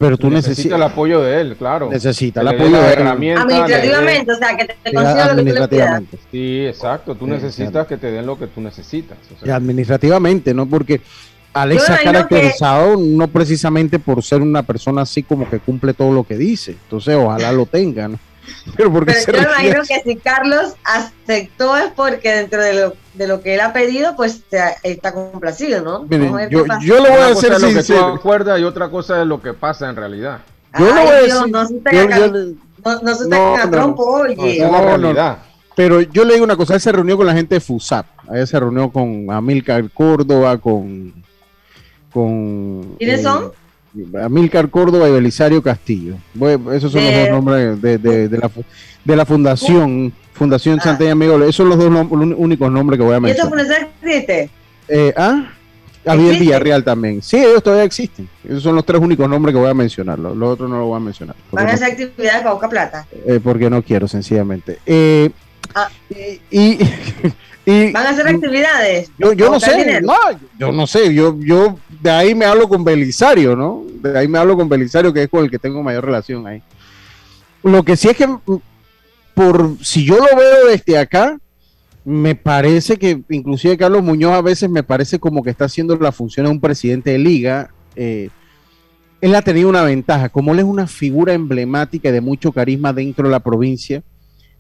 [0.03, 1.89] pero tú necesitas el apoyo de él, claro.
[1.89, 3.07] Necesita el apoyo de él.
[3.07, 7.15] Administrativamente, o sea, que te consiga lo que tú Sí, exacto.
[7.15, 9.17] Tú necesitas que te den lo que tú necesitas.
[9.49, 10.67] administrativamente, ¿no?
[10.67, 11.01] Porque
[11.53, 16.25] Alex ha caracterizado no precisamente por ser una persona así como que cumple todo lo
[16.25, 16.73] que dice.
[16.73, 18.19] Entonces, ojalá lo tenga, ¿no?
[18.77, 23.41] Pero, porque yo imagino que si Carlos aceptó es porque dentro de lo, de lo
[23.41, 24.43] que él ha pedido, pues
[24.83, 26.07] está complacido, ¿no?
[26.49, 29.41] yo, yo, lo voy a decir lo que tú acuerdas y otra cosa es lo
[29.41, 30.41] que pasa en realidad.
[30.79, 31.53] Yo lo voy a decir.
[31.53, 34.67] No se te no, trompo, oye.
[35.75, 38.47] Pero yo le digo una cosa, él se reunió con la gente de FUSAP, ahí
[38.47, 41.15] se reunió con Amilcar Córdoba, con...
[42.13, 43.53] con ¿Quiénes eh, son?
[44.23, 46.17] Amílcar Córdoba y Belisario Castillo.
[46.73, 48.51] esos son los dos nombres de, la,
[49.05, 50.85] de la fundación, Fundación ah.
[50.85, 51.37] Santa Amigo.
[51.43, 53.37] Esos son los dos únicos nombres que voy a mencionar.
[53.37, 54.51] ¿Y eso fundación existe?
[54.89, 55.53] Eh, ¿Ah?
[56.05, 57.23] Había en Villarreal también.
[57.23, 58.29] Sí, ellos todavía existen.
[58.45, 60.19] Esos son los tres únicos nombres que voy a mencionar.
[60.19, 61.37] Los, otros no los voy a mencionar.
[61.53, 63.07] ¿Van a hacer actividades para buscar plata?
[63.25, 64.79] Eh, porque no quiero, sencillamente.
[64.85, 65.31] Eh,
[65.75, 65.89] ah.
[66.51, 66.79] y,
[67.65, 69.11] ¿Van a hacer actividades?
[69.19, 70.15] Yo, yo no sé, no,
[70.59, 73.85] yo no sé, yo, yo de ahí me hablo con Belisario, ¿no?
[74.01, 76.63] De ahí me hablo con Belisario, que es con el que tengo mayor relación ahí.
[77.63, 78.29] Lo que sí es que,
[79.35, 81.39] por si yo lo veo desde acá,
[82.05, 86.11] me parece que inclusive Carlos Muñoz a veces me parece como que está haciendo la
[86.11, 87.71] función de un presidente de liga.
[87.95, 88.31] Eh,
[89.21, 92.93] él ha tenido una ventaja, como él es una figura emblemática y de mucho carisma
[92.93, 94.03] dentro de la provincia,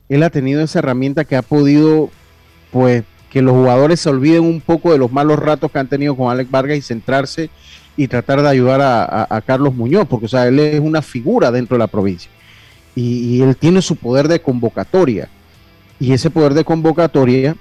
[0.09, 2.11] él ha tenido esa herramienta que ha podido
[2.73, 6.17] pues que los jugadores se olviden un poco de los malos ratos que han tenido
[6.17, 7.51] con Alex Vargas y centrarse
[7.97, 11.79] y tratar de ayudar a, Carlos Muñoz, porque o él es una figura dentro de
[11.79, 12.31] la provincia.
[12.95, 15.29] Y, él tiene su poder de convocatoria.
[16.01, 17.55] Y ese poder de convocatoria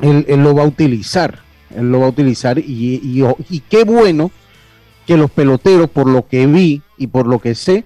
[0.00, 1.40] él, lo va a utilizar,
[1.74, 4.30] él lo va a utilizar y, y qué bueno
[5.06, 7.84] que los peloteros, por lo que vi y por lo que sé,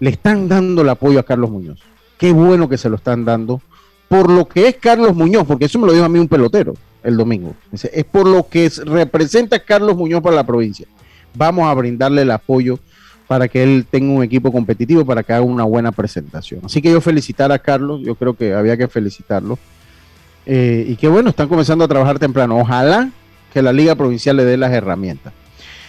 [0.00, 1.80] le están dando el apoyo a Carlos Muñoz.
[2.18, 3.60] Qué bueno que se lo están dando
[4.08, 6.74] por lo que es Carlos Muñoz, porque eso me lo dijo a mí un pelotero
[7.02, 7.54] el domingo.
[7.72, 10.86] Es por lo que es- representa Carlos Muñoz para la provincia.
[11.34, 12.78] Vamos a brindarle el apoyo
[13.26, 16.60] para que él tenga un equipo competitivo, para que haga una buena presentación.
[16.64, 19.58] Así que yo felicitar a Carlos, yo creo que había que felicitarlo.
[20.46, 22.58] Eh, y que bueno, están comenzando a trabajar temprano.
[22.58, 23.10] Ojalá
[23.52, 25.32] que la Liga Provincial le dé las herramientas.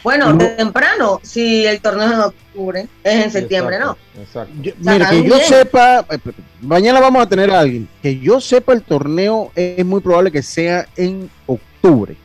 [0.04, 3.98] Bueno, temprano, si el torneo es en octubre, es en septiembre, ¿no?
[4.18, 4.54] Exacto.
[4.62, 5.48] Yo- sea, mira, que yo bien.
[5.48, 6.18] sepa, eh,
[6.62, 10.42] mañana vamos a tener a alguien, que yo sepa el torneo es muy probable que
[10.42, 12.16] sea en octubre.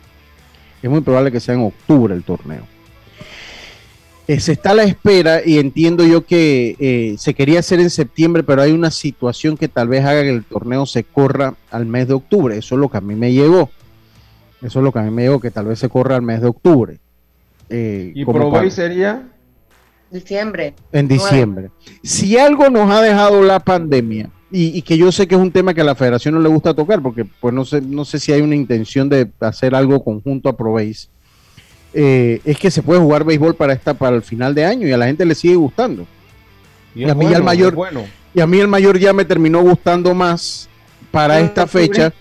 [0.81, 2.65] Es muy probable que sea en octubre el torneo.
[4.27, 7.91] Eh, se está a la espera y entiendo yo que eh, se quería hacer en
[7.91, 11.85] septiembre, pero hay una situación que tal vez haga que el torneo se corra al
[11.85, 12.57] mes de octubre.
[12.57, 13.69] Eso es lo que a mí me llegó.
[14.63, 16.41] Eso es lo que a mí me llegó, que tal vez se corra al mes
[16.41, 16.97] de octubre.
[17.69, 19.23] Eh, Y Provey sería
[20.11, 20.73] Diciembre.
[20.91, 21.69] en diciembre.
[22.03, 25.51] Si algo nos ha dejado la pandemia, y, y que yo sé que es un
[25.51, 28.19] tema que a la federación no le gusta tocar, porque pues no sé, no sé
[28.19, 31.09] si hay una intención de hacer algo conjunto a Proveis,
[31.93, 34.91] eh, es que se puede jugar béisbol para esta, para el final de año y
[34.91, 36.05] a la gente le sigue gustando.
[36.93, 38.03] y a mí bueno, el mayor- bueno.
[38.33, 40.69] Y a mí el mayor ya me terminó gustando más
[41.11, 42.13] para En esta fecha,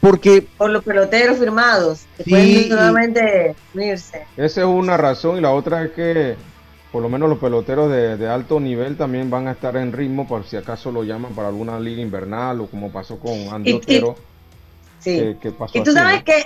[0.00, 4.26] porque Por los peloteros firmados, que Sí, pueden nuevamente unirse.
[4.36, 6.36] Esa es una razón y la otra es que
[6.92, 10.26] por lo menos los peloteros de, de alto nivel también van a estar en ritmo
[10.26, 14.16] por si acaso lo llaman para alguna liga invernal o como pasó con Andy Otero,
[14.98, 15.16] Sí.
[15.16, 16.24] que, que pasó Y tú así, sabes ¿no?
[16.24, 16.44] que,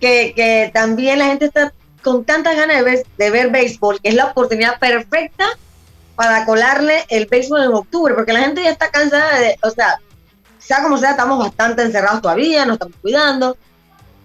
[0.00, 1.72] que, que también la gente está
[2.02, 5.44] con tantas ganas de ver, de ver béisbol, que es la oportunidad perfecta
[6.16, 10.00] para colarle el béisbol en octubre, porque la gente ya está cansada de, o sea,
[10.68, 13.56] sea como sea, estamos bastante encerrados todavía, nos estamos cuidando.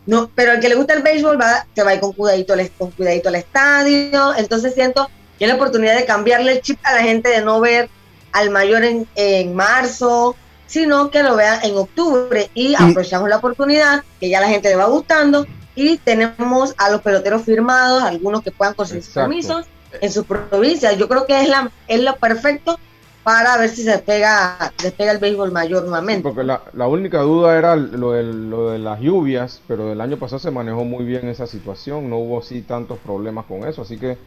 [0.05, 2.51] No, pero el que le gusta el béisbol va, se va a ir con cuidadito,
[2.51, 4.35] al- con cuidadito al estadio.
[4.35, 7.61] Entonces siento que es la oportunidad de cambiarle el chip a la gente de no
[7.61, 7.89] ver
[8.33, 10.35] al mayor en, en marzo,
[10.67, 14.75] sino que lo vea en octubre y aprovechamos la oportunidad que ya la gente le
[14.75, 19.65] va gustando y tenemos a los peloteros firmados, algunos que puedan conseguir sus permisos
[20.01, 20.97] en sus provincias.
[20.97, 22.77] Yo creo que es la es lo perfecto
[23.23, 26.23] para ver si se pega, despega el béisbol mayor nuevamente.
[26.23, 30.17] Porque la, la única duda era lo de, lo de las lluvias, pero el año
[30.17, 33.97] pasado se manejó muy bien esa situación, no hubo así tantos problemas con eso, así
[33.97, 34.17] que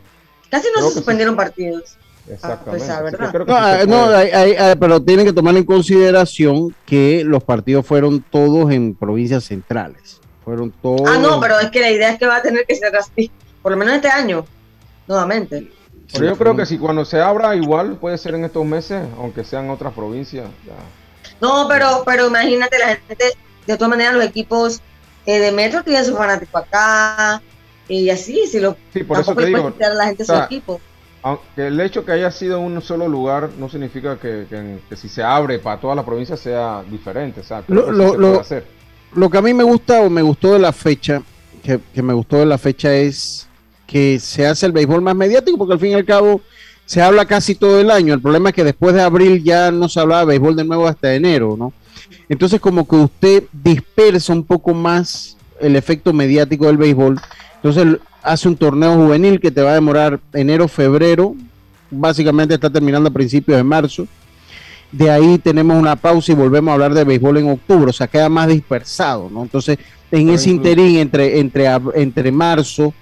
[0.51, 1.97] Casi no se suspendieron partidos.
[2.31, 2.81] exactamente.
[2.81, 3.33] pesar, así que ¿verdad?
[3.33, 4.17] creo que No, sí se no, puede.
[4.17, 8.95] hay- hay- hay- pero tienen que tomar en consideración que los partidos fueron todos en
[8.95, 10.21] provincias centrales.
[10.45, 11.03] Fueron todos.
[11.07, 13.31] Ah, no, pero es que la idea es que va a tener que ser así,
[13.63, 14.47] por lo menos este año,
[15.09, 15.71] nuevamente.
[16.13, 19.45] Pero yo creo que si cuando se abra igual puede ser en estos meses, aunque
[19.45, 20.47] sean otras provincias.
[20.67, 20.73] ya.
[21.41, 23.33] No, pero, pero imagínate la gente,
[23.67, 24.81] de todas maneras los equipos
[25.27, 27.43] eh, de Metro tienen su fanático acá,
[27.89, 30.39] y así, si lo Sí, por eso te digo, quitar a la gente o sea,
[30.39, 30.81] su equipo.
[31.23, 34.97] Aunque el hecho que haya sido en un solo lugar no significa que, que- que
[34.97, 37.41] si se abre para todas las provincias sea diferente.
[37.41, 38.65] O sea, Lo- que sí lo- se lo- puede hacer.
[39.15, 41.23] Lo que a mí me gusta o me gustó de la fecha,
[41.65, 43.49] que, que me gustó de la fecha es
[43.87, 46.41] que se hace el béisbol más mediático, porque al fin y al cabo
[46.85, 48.15] se habla casi todo el año.
[48.15, 50.87] El problema es que después de abril ya no se hablaba de béisbol de nuevo
[50.87, 51.73] hasta enero, ¿no?
[52.29, 57.21] Entonces como que usted dispersa un poco más el efecto mediático del béisbol.
[57.57, 61.35] Entonces hace un torneo juvenil que te va a demorar enero, febrero,
[61.91, 64.07] básicamente está terminando a principios de marzo.
[64.93, 68.07] De ahí tenemos una pausa y volvemos a hablar de béisbol en octubre, o sea,
[68.07, 69.43] queda más dispersado, ¿no?
[69.43, 69.79] Entonces,
[70.11, 72.95] en ese interín entre, entre, entre marzo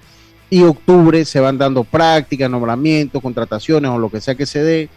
[0.55, 4.89] y octubre se van dando prácticas, nombramientos, contrataciones o lo que sea que se dé,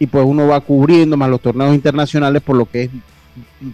[0.00, 2.90] y pues uno va cubriendo más los torneos internacionales, por lo que es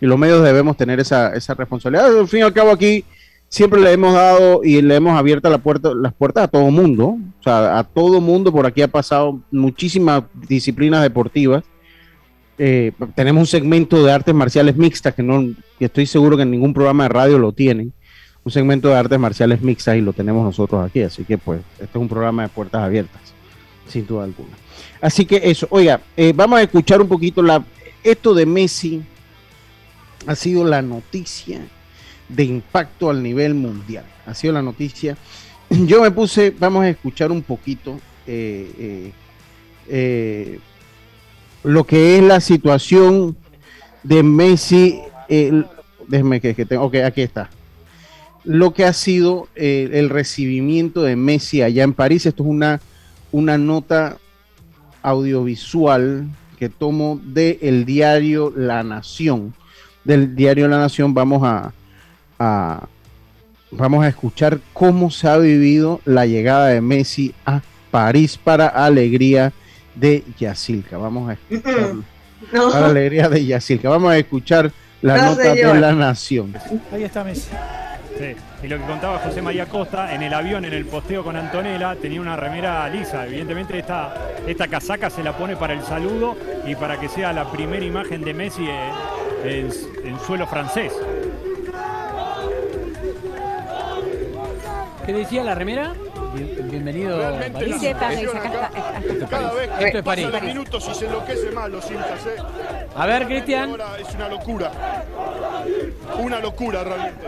[0.00, 2.18] y los medios debemos tener esa, esa responsabilidad.
[2.18, 3.04] Al fin y al cabo aquí
[3.48, 7.16] siempre le hemos dado y le hemos abierto la puerta, las puertas a todo mundo,
[7.40, 11.64] o sea, a todo mundo por aquí ha pasado muchísimas disciplinas deportivas.
[12.58, 16.50] Eh, tenemos un segmento de artes marciales mixtas que no que estoy seguro que en
[16.50, 17.92] ningún programa de radio lo tienen.
[18.44, 21.02] Un segmento de artes marciales mixtas y lo tenemos nosotros aquí.
[21.02, 23.20] Así que pues este es un programa de puertas abiertas,
[23.88, 24.67] sin duda alguna.
[25.00, 27.64] Así que eso, oiga, eh, vamos a escuchar un poquito la,
[28.02, 29.02] esto de Messi
[30.26, 31.60] ha sido la noticia
[32.28, 34.04] de impacto al nivel mundial.
[34.26, 35.16] Ha sido la noticia.
[35.70, 39.12] Yo me puse, vamos a escuchar un poquito eh,
[39.88, 40.58] eh,
[41.62, 43.36] lo que es la situación
[44.02, 45.00] de Messi.
[46.08, 47.50] Déjeme que, que tengo, ok, aquí está.
[48.44, 52.26] Lo que ha sido el recibimiento de Messi allá en París.
[52.26, 52.80] Esto es una,
[53.30, 54.18] una nota
[55.02, 56.26] audiovisual
[56.58, 59.54] que tomo del el diario La Nación
[60.04, 61.72] del diario La Nación vamos a,
[62.38, 62.86] a,
[63.70, 69.52] vamos a escuchar cómo se ha vivido la llegada de Messi a París para alegría
[69.94, 70.96] de Yacilca.
[70.98, 71.92] Vamos a escuchar
[72.52, 72.70] No.
[72.70, 73.88] para alegría de Yacilca.
[73.90, 74.72] Vamos a escuchar
[75.02, 75.74] la No, nota señor.
[75.74, 76.54] de La Nación.
[76.92, 77.48] Ahí está Messi.
[78.62, 81.94] Y lo que contaba José María Costa, en el avión, en el posteo con Antonella,
[81.96, 83.26] tenía una remera lisa.
[83.26, 84.14] Evidentemente esta,
[84.46, 88.22] esta casaca se la pone para el saludo y para que sea la primera imagen
[88.22, 89.72] de Messi en, en-
[90.04, 90.92] en suelo francés.
[95.06, 95.94] ¿Qué decía la remera?
[96.34, 97.74] Bien- bienvenido a París.
[97.80, 98.70] Dice París, acá acá.
[99.30, 100.26] Cada vez que Esto es París.
[100.26, 102.42] pasan los minutos y se enloquece más los hinchas, ¿eh?
[102.96, 103.76] A ver, Cristian.
[104.00, 104.72] Es una locura.
[106.18, 107.24] Una locura realmente.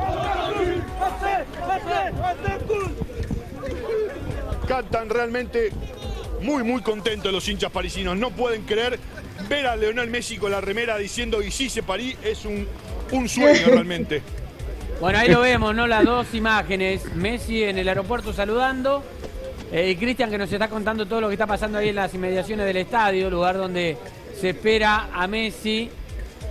[4.69, 5.71] Cantan realmente
[6.43, 8.17] muy, muy contentos los hinchas parisinos.
[8.17, 8.99] No pueden creer
[9.49, 12.69] ver a Leonel Messi con la remera diciendo y sí se París es un,
[13.13, 14.23] un sueño realmente.
[15.01, 15.87] Bueno, ahí lo vemos, ¿no?
[15.87, 17.03] Las dos imágenes.
[17.15, 19.03] Messi en el aeropuerto saludando.
[19.73, 22.13] eh, y Cristian que nos está contando todo lo que está pasando ahí en las
[22.13, 23.97] inmediaciones del estadio, lugar donde
[24.39, 25.89] se espera a Messi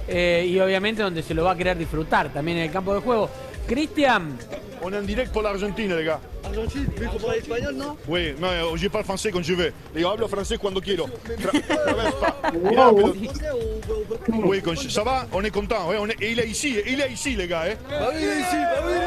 [0.07, 3.01] eh, y obviamente donde se lo va a querer disfrutar también en el campo de
[3.01, 3.29] juego.
[3.67, 4.37] Cristian.
[4.81, 6.19] On est en direct pour l'Argentine, les gars.
[6.45, 9.53] Argentine, mais il faut parler espagnol, non Oui, mais euh, je parle français quand je
[9.53, 9.73] veux.
[9.93, 10.57] Les gars, hablo français
[12.19, 12.35] pas.
[12.53, 13.13] Mirá, pero-
[14.45, 15.87] Oui, quand je- ça va, on est content.
[15.89, 17.63] ouais, on est- et il est ici, il est ici, les gars.
[17.69, 17.75] Eh.
[17.89, 18.99] Bah oui, il est ici, bah oui, il est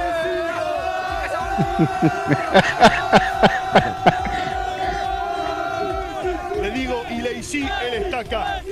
[6.63, 8.63] Le digo, il est ici, él está acá.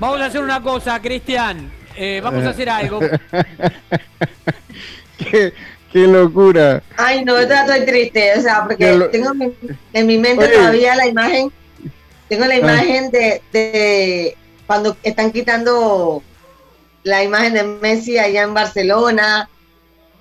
[0.00, 1.70] Vamos a hacer una cosa, Cristian.
[2.00, 3.00] Eh, vamos a hacer algo.
[5.18, 5.52] qué,
[5.92, 6.82] qué locura.
[6.96, 9.54] Ay, no, yo estoy triste, o sea, porque lo- tengo en mi,
[9.92, 10.54] en mi mente Oye.
[10.54, 11.52] todavía la imagen,
[12.28, 12.58] tengo la Ah.
[12.58, 14.36] imagen de, de
[14.66, 16.22] cuando están quitando
[17.02, 19.48] la imagen de Messi allá en Barcelona.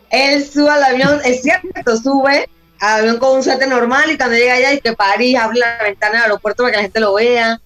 [0.09, 2.47] Él sube al avión, es cierto, sube
[2.79, 5.79] al avión con un suéter normal y cuando llega allá y que París abre la
[5.83, 7.59] ventana del aeropuerto para que la gente lo vea.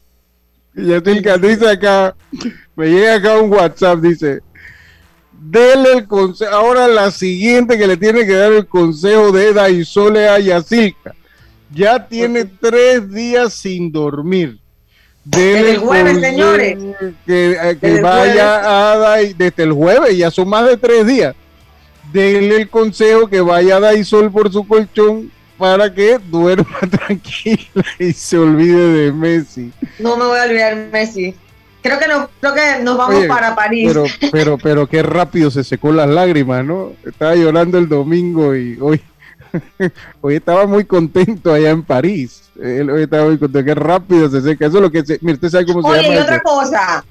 [0.75, 2.15] Yatilka dice acá,
[2.75, 4.39] me llega acá un WhatsApp, dice,
[5.33, 10.27] dele el consejo, ahora la siguiente que le tiene que dar el consejo de Daisole
[10.29, 11.13] a Yacilca.
[11.73, 14.59] Ya tiene tres días sin dormir.
[15.23, 16.77] Dele Desde el jueves, señores.
[17.25, 20.77] Que, eh, que Desde el vaya a Dai- desde el jueves, ya son más de
[20.77, 21.33] tres días.
[22.11, 25.31] Dele el consejo que vaya a Daisol por su colchón
[25.61, 29.71] para que duerma tranquila y se olvide de Messi.
[29.99, 31.35] No me voy a olvidar Messi.
[31.83, 33.87] Creo que, no, creo que nos vamos Oye, para París.
[33.87, 36.93] Pero, pero, pero qué rápido se secó las lágrimas, ¿no?
[37.05, 39.01] Estaba llorando el domingo y hoy,
[40.21, 42.49] hoy estaba muy contento allá en París.
[42.59, 44.65] Él hoy estaba muy contento, qué rápido se seca.
[44.65, 46.43] Eso es lo que se, mire, usted sabe cómo se Oye, llama y otra eso?
[46.43, 47.05] cosa,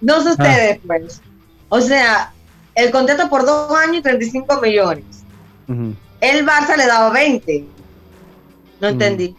[0.00, 1.20] no sé ustedes, pues.
[1.68, 2.32] O sea,
[2.76, 5.04] el contrato por dos años y 35 millones.
[5.66, 5.94] Ujú.
[6.20, 7.79] El Barça le daba 20.
[8.80, 9.34] No entendí.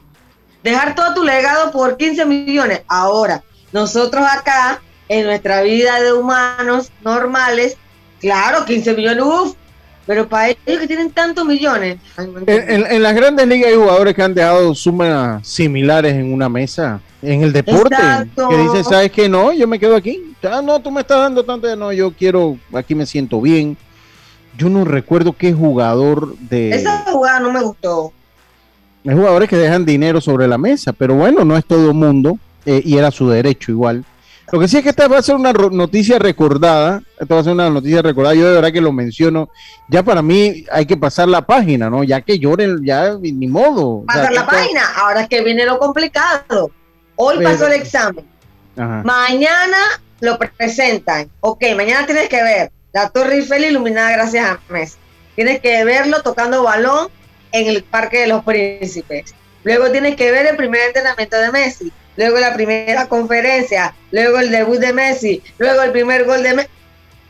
[0.63, 2.81] Dejar todo tu legado por 15 millones.
[2.87, 7.77] Ahora, nosotros acá, en nuestra vida de humanos normales,
[8.19, 9.55] claro, 15 millones, uff,
[10.05, 11.97] Pero para ellos que tienen tantos millones.
[12.17, 16.49] En, en- en las grandes ligas hay jugadores que han dejado sumas similares en una
[16.49, 16.99] mesa.
[17.21, 18.49] En el deporte, Exacto.
[18.49, 19.29] que dicen, ¿sabes qué?
[19.29, 20.33] No, yo me quedo aquí.
[20.43, 21.73] Ah, no, tú me estás dando tanto.
[21.75, 23.77] No, yo quiero, aquí me siento bien.
[24.57, 26.71] Yo no recuerdo qué jugador de...
[26.71, 28.11] Esa jugada no me gustó.
[29.07, 32.81] Hay jugadores que dejan dinero sobre la mesa, pero bueno, no es todo mundo eh,
[32.85, 34.05] y era su derecho igual.
[34.51, 37.43] Lo que sí es que esta va a ser una noticia recordada, esta va a
[37.43, 39.49] ser una noticia recordada, yo de verdad que lo menciono,
[39.87, 42.03] ya para mí hay que pasar la página, ¿no?
[42.03, 44.03] Ya que lloren, ya ni modo.
[44.05, 44.81] Pasar la página.
[44.97, 46.69] Ahora es que viene lo complicado.
[47.15, 48.25] Hoy Pero- pasó el examen.
[48.75, 49.01] Ajá.
[49.05, 49.77] Mañana
[50.19, 51.29] lo presentan.
[51.39, 54.97] Ok, mañana tienes que ver la Torre Eiffel iluminada gracias a Messi.
[55.35, 57.07] Tienes que verlo tocando balón
[57.51, 59.33] en el Parque de los Príncipes.
[59.63, 61.91] Luego tienes que ver el primer entrenamiento de Messi.
[62.17, 63.93] Luego la primera conferencia.
[64.11, 65.41] Luego el debut de Messi.
[65.57, 66.69] Luego el primer gol de Messi.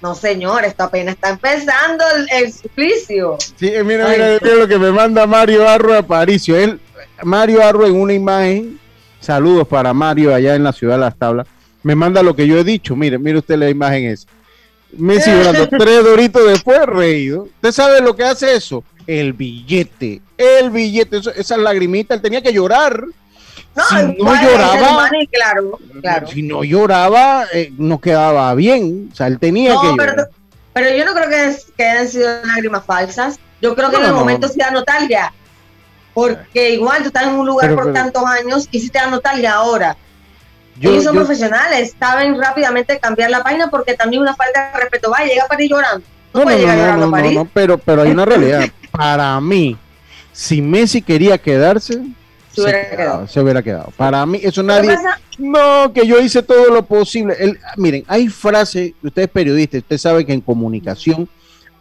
[0.01, 3.37] No, señor, esto apenas está empezando el, el suplicio.
[3.55, 6.57] Sí, eh, mira, Ay, mira, mira lo que me manda Mario Arro a Paricio.
[6.57, 6.79] Él,
[7.23, 8.79] Mario Arro en una imagen,
[9.19, 11.45] saludos para Mario allá en la ciudad de Las Tablas,
[11.83, 12.95] me manda lo que yo he dicho.
[12.95, 14.27] Mire, mire usted la imagen esa.
[14.93, 17.43] Messi llorando tres doritos después reído.
[17.43, 18.83] ¿Usted sabe lo que hace eso?
[19.07, 23.03] El billete, el billete, eso- esas lagrimitas, él tenía que llorar.
[23.73, 26.27] No, si no el lloraba, hermano, claro, claro.
[26.27, 29.09] si no lloraba, eh, no quedaba bien.
[29.11, 30.29] O sea, él tenía No, que pero, llorar.
[30.73, 33.39] pero yo no creo que, es- que hayan sido lágrimas falsas.
[33.61, 35.31] Yo creo que No, en el momento sí da nostalgia.
[36.13, 38.99] Porque igual tú estás en un lugar Pero- por pero- tantos años y sí te
[38.99, 39.95] da nostalgia ahora.
[40.77, 44.79] Yo- Ellos son yo- profesionales, saben rápidamente cambiar la página porque también una falta de
[44.81, 45.11] respeto.
[45.11, 46.05] Va, llega a París llorando.
[46.33, 48.61] No, No, no, llegar no, no, no, pero, pero hay una realidad.
[48.91, 49.77] Para mí,
[50.31, 52.01] si Messi quería quedarse,
[52.51, 53.93] Se hubiera quedaba, se hubiera quedado.
[53.95, 54.97] Para mí, eso ¿Qué nadie.
[55.37, 57.35] No, que yo hice todo lo posible.
[57.39, 61.29] El- miren, hay frases, usted es periodista, usted sabe que en comunicación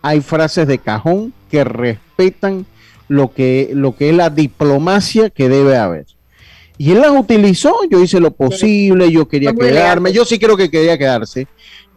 [0.03, 2.65] hay frases de cajón que respetan
[3.09, 6.07] lo que, lo que es la diplomacia que debe haber.
[6.81, 10.71] Y él las utilizó, yo hice lo posible, yo quería quedarme, yo sí creo que
[10.71, 11.47] quería quedarse.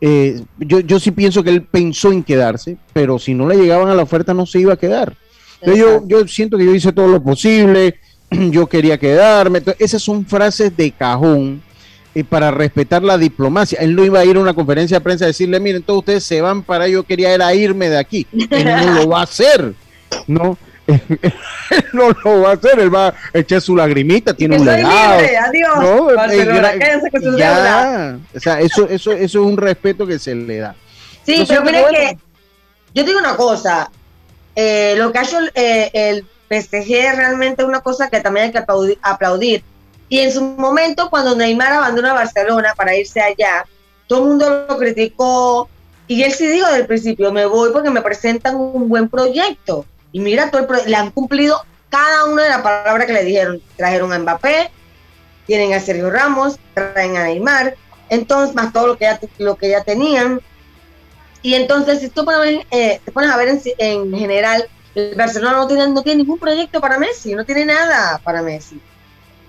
[0.01, 3.87] Eh, yo, yo sí pienso que él pensó en quedarse, pero si no le llegaban
[3.87, 5.15] a la oferta no se iba a quedar.
[5.61, 7.97] Entonces yo, yo siento que yo hice todo lo posible,
[8.29, 9.59] yo quería quedarme.
[9.59, 11.61] Entonces, esas son frases de cajón
[12.13, 13.79] eh, para respetar la diplomacia.
[13.79, 16.25] Él no iba a ir a una conferencia de prensa a decirle, miren, todos ustedes
[16.25, 18.27] se van para yo quería era irme de aquí.
[18.33, 19.75] Él no lo va a hacer,
[20.27, 20.57] ¿no?
[20.87, 21.01] Él
[21.93, 25.19] no lo va a hacer, él va a echar su lagrimita, tiene Que un legado.
[25.21, 26.71] libre, adiós, No, eh, Barcelona,
[27.21, 30.75] sus ya, o sea, eso, eso, eso es un respeto que se le da.
[31.25, 32.17] Sí, pero siento mire que,
[32.93, 33.89] yo digo una cosa,
[34.55, 38.51] eh, lo que ha hecho eh, el PSG es realmente una cosa que también hay
[38.51, 39.63] que aplaudi- aplaudir.
[40.09, 43.65] Y en su momento, cuando Neymar abandona Barcelona para irse allá,
[44.05, 45.69] todo el mundo lo criticó.
[46.07, 49.85] Y él sí dijo desde el principio, me voy porque me presentan un buen proyecto.
[50.13, 53.61] Y mira, todo el le han cumplido cada una de las palabras que le dijeron.
[53.75, 54.71] Trajeron a Mbappé,
[55.45, 57.75] tienen a Sergio Ramos, traen a Neymar,
[58.09, 60.39] entonces más todo lo que ya, lo que ya tenían.
[61.41, 65.57] Y entonces, si tú pones, eh, te pones a ver en, en general, el Barcelona
[65.57, 68.79] no tiene, no tiene ningún proyecto para Messi, no tiene nada para Messi.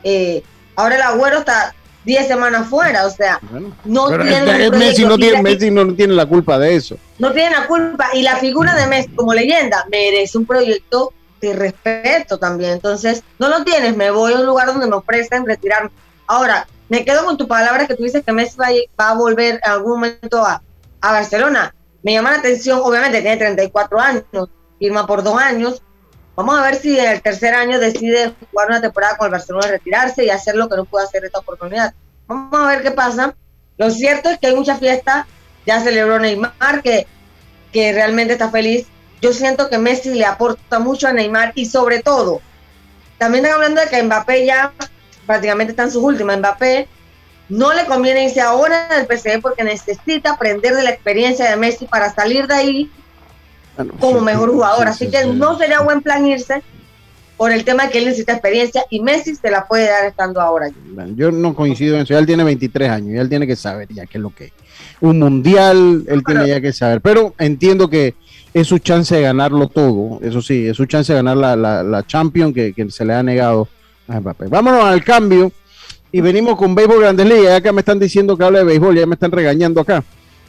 [0.02, 0.42] Eh,
[0.74, 1.74] ahora el Agüero está
[2.04, 3.40] 10 semanas fuera, o sea,
[3.84, 6.96] no tiene este- Messi, no tiene, la- Messi no tiene la culpa de eso.
[7.18, 8.08] no tiene la culpa.
[8.14, 12.72] Y la figura de Messi como leyenda merece un proyecto de respeto también.
[12.72, 15.90] Entonces, no lo tienes, me voy a un lugar donde me ofrecen retirarme.
[16.26, 19.14] Ahora, me quedo con tu palabra que tú dices que Messi va, a- va a
[19.14, 20.62] volver en algún momento a,
[21.00, 21.74] a Barcelona.
[22.02, 24.48] Me llama la atención, obviamente tiene 34 años,
[24.78, 25.82] firma por dos años.
[26.36, 29.68] Vamos a ver si en el tercer año decide jugar una temporada con el Barcelona,
[29.68, 31.94] retirarse y hacer lo que no pudo hacer esta oportunidad.
[32.26, 33.34] Vamos a ver qué pasa.
[33.76, 35.26] Lo cierto es que hay mucha fiesta.
[35.66, 37.06] Ya celebró Neymar, que,
[37.72, 38.86] que realmente está feliz.
[39.22, 42.42] Yo siento que Messi le aporta mucho a Neymar y sobre todo,
[43.16, 44.72] también están hablando de que Mbappé ya
[45.26, 46.38] prácticamente está en sus últimas.
[46.38, 46.88] Mbappé
[47.48, 51.86] no le conviene irse ahora del PSG porque necesita aprender de la experiencia de Messi
[51.86, 52.92] para salir de ahí
[54.00, 54.88] como mejor jugador.
[54.88, 56.62] Así que no sería buen plan irse
[57.36, 60.40] por el tema de que él necesita experiencia y Messi se la puede dar estando
[60.40, 60.70] ahora.
[61.16, 62.14] Yo no coincido en eso.
[62.14, 64.46] Ya él tiene 23 años y él tiene que saber ya qué es lo que
[64.46, 64.52] es.
[65.00, 67.00] Un mundial, él tiene ya que saber.
[67.00, 68.14] Pero entiendo que
[68.52, 70.20] es su chance de ganarlo todo.
[70.22, 73.14] Eso sí, es su chance de ganar la, la, la Champions que, que se le
[73.14, 73.68] ha negado
[74.06, 74.46] a Mbappé.
[74.46, 75.50] Vámonos al cambio
[76.12, 77.44] y venimos con Béisbol Grandes Ligas.
[77.44, 80.04] Ya acá me están diciendo que hable de béisbol, ya me están regañando acá.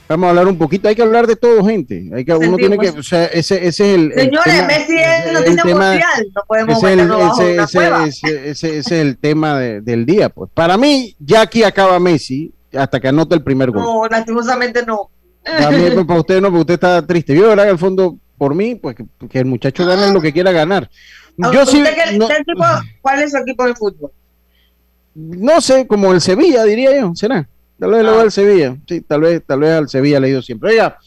[0.08, 0.88] Vamos a hablar un poquito.
[0.88, 2.10] Hay que hablar de todo, gente.
[2.14, 4.12] Hay que, uno tiene que, o sea, ese, ese es el.
[4.12, 7.08] el Señores, tema- Messi es- no el tiene tema- mundial, no podemos ese es el-
[7.10, 10.30] bajo ese- una ese- ese- ese- ese es el tema de- del día.
[10.30, 13.82] Pues para mí, ya aquí acaba Messi hasta que anote el primer gol.
[13.82, 15.10] No, lastimosamente no.
[15.44, 15.56] Pues,
[16.08, 17.36] para usted no, porque usted está triste.
[17.36, 17.70] Yo, ¿verdad?
[17.70, 20.90] al fondo, por mí, pues que, que el muchacho gane lo que quiera ganar.
[21.42, 22.64] Ah, Yo sí, ¿Usted qué- no, qué tipo-
[23.02, 24.12] ¿Cuál es su equipo de fútbol?
[25.16, 27.48] no sé, como el Sevilla, diría yo, ¿será?
[27.80, 30.32] Tal vez le voy al Sevilla, sí, tal vez, tal vez al Sevilla le he
[30.32, 30.72] ido siempre.
[30.72, 30.98] Oiga,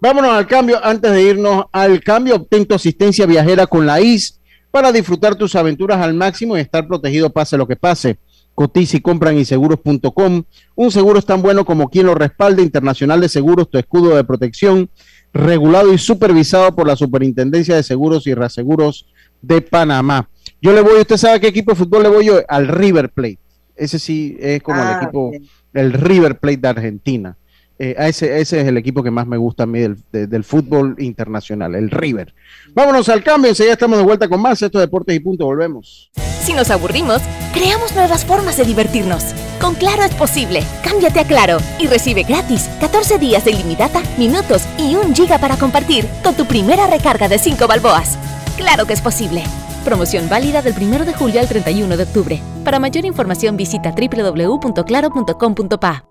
[0.00, 4.38] vámonos al cambio, antes de irnos al cambio, obtén tu asistencia viajera con la IS
[4.70, 8.18] para disfrutar tus aventuras al máximo y estar protegido pase lo que pase.
[8.54, 10.42] Cotiza y compra en inseguros.com.
[10.74, 12.60] Un seguro es tan bueno como quien lo respalde.
[12.60, 14.90] Internacional de Seguros, tu escudo de protección,
[15.32, 19.06] regulado y supervisado por la Superintendencia de Seguros y Reaseguros
[19.40, 20.28] de Panamá.
[20.60, 23.10] Yo le voy, usted sabe a qué equipo de fútbol le voy yo, al River
[23.10, 23.38] Plate.
[23.76, 25.30] Ese sí es como el Ah, equipo.
[25.74, 27.36] El River Plate de Argentina.
[27.80, 30.42] Eh, ese, ese es el equipo que más me gusta a mí del, de- del
[30.42, 32.34] fútbol internacional, el River.
[32.74, 34.60] Vámonos al cambio, enseguida estamos de vuelta con más.
[34.60, 36.10] Esto es Deportes y Punto, volvemos.
[36.42, 37.22] Si nos aburrimos,
[37.54, 39.26] creamos nuevas formas de divertirnos.
[39.60, 40.62] Con Claro es posible.
[40.82, 45.56] Cámbiate a Claro y recibe gratis 14 días de ilimitada, minutos y un giga para
[45.56, 48.18] compartir con tu primera recarga de 5 balboas.
[48.56, 49.44] Claro que es posible.
[49.88, 52.42] Promoción válida del 1 de julio al 31 de octubre.
[52.62, 56.04] Para mayor información visita www.claro.com.pa.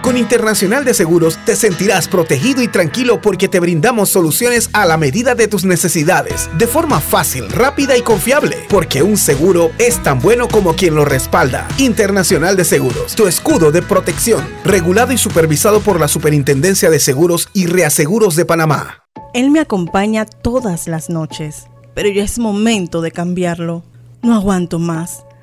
[0.00, 4.96] Con Internacional de Seguros te sentirás protegido y tranquilo porque te brindamos soluciones a la
[4.96, 10.20] medida de tus necesidades, de forma fácil, rápida y confiable, porque un seguro es tan
[10.20, 11.66] bueno como quien lo respalda.
[11.78, 17.48] Internacional de Seguros, tu escudo de protección, regulado y supervisado por la Superintendencia de Seguros
[17.54, 19.02] y Reaseguros de Panamá.
[19.34, 23.82] Él me acompaña todas las noches, pero ya es momento de cambiarlo.
[24.22, 25.24] No aguanto más.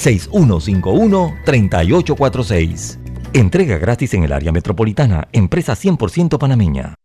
[0.00, 2.98] 6151-3846.
[3.32, 6.96] Entrega gratis en el área metropolitana, empresa 100% panameña.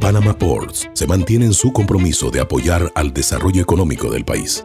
[0.00, 4.64] Panama Ports se mantiene en su compromiso de apoyar al desarrollo económico del país.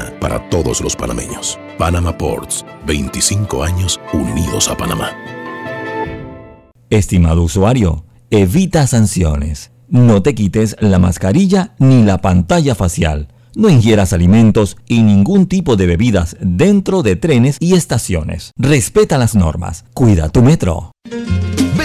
[0.19, 1.59] para todos los panameños.
[1.77, 5.11] Panama Ports, 25 años unidos a Panamá.
[6.89, 9.71] Estimado usuario, evita sanciones.
[9.87, 13.27] No te quites la mascarilla ni la pantalla facial.
[13.55, 18.51] No ingieras alimentos y ningún tipo de bebidas dentro de trenes y estaciones.
[18.57, 19.85] Respeta las normas.
[19.93, 20.91] Cuida tu metro.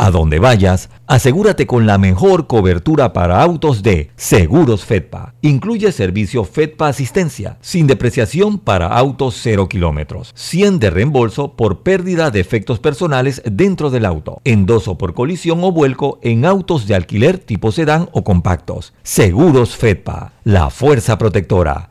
[0.01, 5.35] A donde vayas, asegúrate con la mejor cobertura para autos de Seguros Fedpa.
[5.43, 12.31] Incluye servicio Fedpa Asistencia, sin depreciación para autos 0 kilómetros, 100 de reembolso por pérdida
[12.31, 17.39] de efectos personales dentro del auto, endoso por colisión o vuelco en autos de alquiler
[17.39, 18.95] tipo sedán o compactos.
[19.03, 21.91] Seguros Fedpa, la fuerza protectora,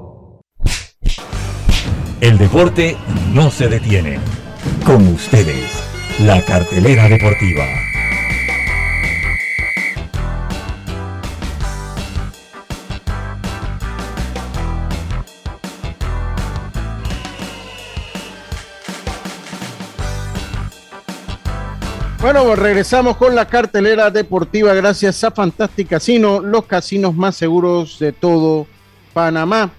[2.21, 2.95] El deporte
[3.33, 4.19] no se detiene.
[4.85, 5.71] Con ustedes,
[6.19, 7.65] la cartelera deportiva.
[22.19, 28.11] Bueno, regresamos con la cartelera deportiva gracias a Fantastic Casino, los casinos más seguros de
[28.11, 28.67] todo
[29.11, 29.71] Panamá.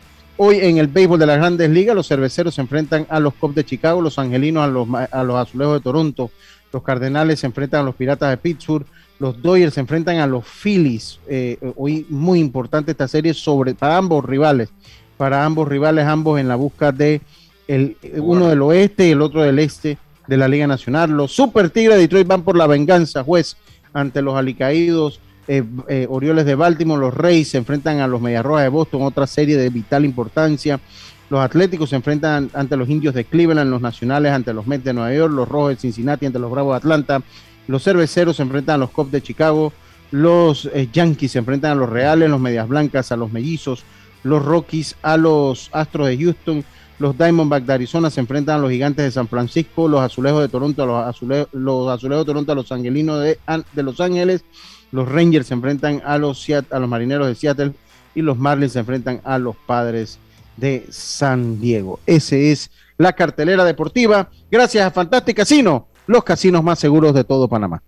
[0.45, 3.55] Hoy en el béisbol de las grandes ligas, los cerveceros se enfrentan a los Cubs
[3.55, 6.33] de Chicago, los angelinos a los, a los azulejos de Toronto,
[6.73, 8.85] los cardenales se enfrentan a los piratas de Pittsburgh,
[9.21, 11.21] los Dodgers se enfrentan a los Phillies.
[11.29, 14.71] Eh, hoy muy importante esta serie sobre para ambos rivales,
[15.17, 17.21] para ambos rivales, ambos en la busca de
[17.69, 21.13] el, uno del oeste y el otro del este de la Liga Nacional.
[21.13, 23.57] Los Super Tigres de Detroit van por la venganza, juez,
[23.93, 27.01] ante los alicaídos eh, eh, Orioles de Baltimore.
[27.01, 30.81] Los Reyes se enfrentan a los Mediarrojas de Boston, otra serie de vital importancia.
[31.31, 34.93] Los Atléticos se enfrentan ante los Indios de Cleveland, los Nacionales ante los Mets de
[34.93, 37.23] Nueva York, los Rojos de Cincinnati ante los Bravos de Atlanta.
[37.69, 39.73] Los Cerveceros se enfrentan a los Cubs de Chicago.
[40.11, 43.85] Los eh, Yankees se enfrentan a los Reales, los Medias Blancas a los Mellizos.
[44.25, 46.65] Los Rockies a los Astros de Houston
[47.03, 50.49] los Diamondbacks de Arizona se enfrentan a los Gigantes de San Francisco, los Azulejos de
[50.49, 53.39] Toronto a los, los Azulejos de Toronto a los Angelinos de,
[53.83, 54.45] Los Ángeles,
[54.93, 57.73] los Rangers se enfrentan a los, a los Marineros de Seattle
[58.15, 60.19] y los Marlins se enfrentan a los Padres
[60.57, 61.99] de San Diego.
[62.07, 64.31] Ese es la cartelera deportiva.
[64.51, 67.83] Gracias a Fantastic Casino, los casinos más seguros de todo Panamá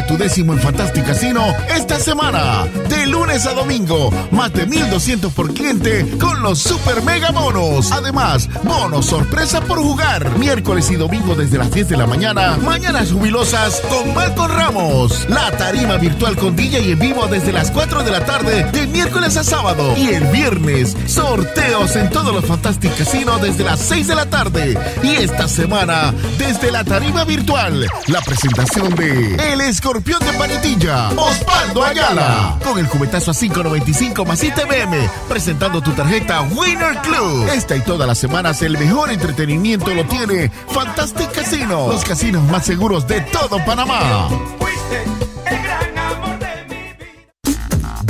[0.00, 2.64] tu décimo en Fantastic Casino esta semana.
[2.88, 7.92] De lunes a domingo, más de 1200 por cliente con los super mega bonos.
[7.92, 10.38] Además, bonos sorpresa por jugar.
[10.38, 12.56] Miércoles y domingo desde las 10 de la mañana.
[12.64, 15.28] Mañanas jubilosas con Malcolm Ramos.
[15.28, 18.86] La tarima virtual con DJ y en vivo desde las 4 de la tarde de
[18.86, 19.94] miércoles a sábado.
[19.96, 24.78] Y el viernes, sorteos en todos los Fantastic Casino desde las 6 de la tarde.
[25.02, 31.82] Y esta semana, desde la tarima virtual, la presentación de El escorpión de Panitilla, Osvaldo
[31.82, 32.56] Ayala.
[32.62, 37.48] Con el cubetazo a 5.95 más ITBM, presentando tu tarjeta Winner Club.
[37.48, 42.64] Esta y todas las semanas el mejor entretenimiento lo tiene Fantastic Casino, los casinos más
[42.64, 44.28] seguros de todo Panamá.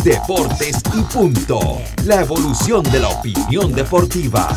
[0.04, 1.80] Deportes y punto.
[2.04, 4.54] La evolución de la opinión deportiva.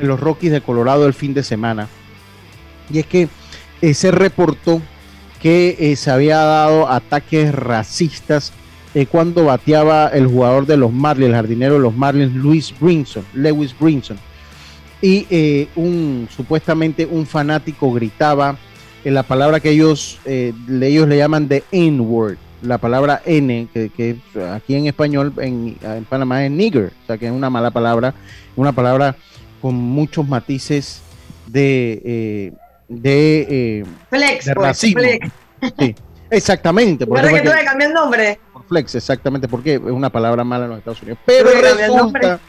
[0.00, 1.88] los Rockies de Colorado el fin de semana.
[2.90, 3.28] Y es que
[3.82, 4.80] eh, se reportó
[5.42, 8.54] que eh, se había dado ataques racistas
[8.94, 13.26] eh, cuando bateaba el jugador de los Marlins, el jardinero de los Marlins, Luis Brinson,
[13.34, 14.18] Lewis Brinson.
[15.02, 18.58] Y un supuestamente un fanático gritaba
[19.04, 24.16] en la palabra que ellos, eh, ellos le llaman de N-word, la palabra N, que,
[24.52, 25.76] aquí en español, en,
[26.08, 28.14] Panamá es nigger, o sea que es una mala palabra,
[28.56, 29.16] una palabra
[29.62, 31.00] con muchos matices
[31.46, 32.52] de, eh,
[32.88, 33.46] de,
[33.80, 35.02] eh, flex, pues, racismo.
[36.30, 37.06] Exactamente.
[37.06, 38.38] Por que tú le cambias el nombre?
[38.52, 41.18] Por flex, exactamente, porque es una palabra mala en los Estados Unidos.
[41.26, 42.40] Pero resulta,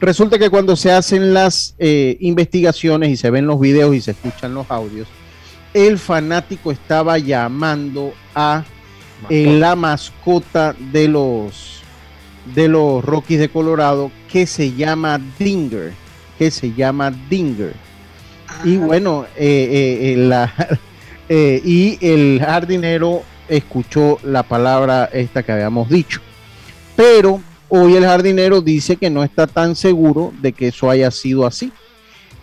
[0.00, 4.12] resulta que cuando se hacen las eh, investigaciones y se ven los videos y se
[4.12, 5.08] escuchan los audios,
[5.74, 8.64] el fanático estaba llamando a
[9.28, 11.82] eh, la mascota de los
[12.54, 15.92] de los Rockies de Colorado que se llama Dinger,
[16.38, 17.74] que se llama Dinger.
[18.64, 18.80] Y ah.
[18.80, 20.52] bueno, eh, la,
[21.28, 26.20] y el jardinero escuchó la palabra esta que habíamos dicho.
[26.96, 31.46] Pero hoy el jardinero dice que no está tan seguro de que eso haya sido
[31.46, 31.72] así.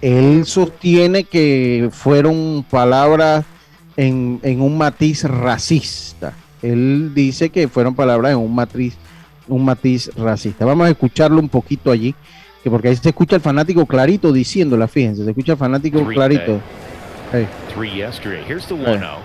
[0.01, 3.45] Él sostiene que fueron palabras
[3.97, 6.33] en, un matiz racista.
[6.61, 8.97] Él dice que fueron palabras en un matiz,
[9.47, 10.65] un matiz racista.
[10.65, 12.15] Vamos a escucharlo un poquito allí,
[12.63, 16.61] que porque ahí se escucha el fanático clarito diciéndola, fíjense, se escucha el fanático clarito.
[17.31, 17.47] Hey.
[17.73, 18.43] Three yesterday.
[18.43, 19.19] Here's the 1 0.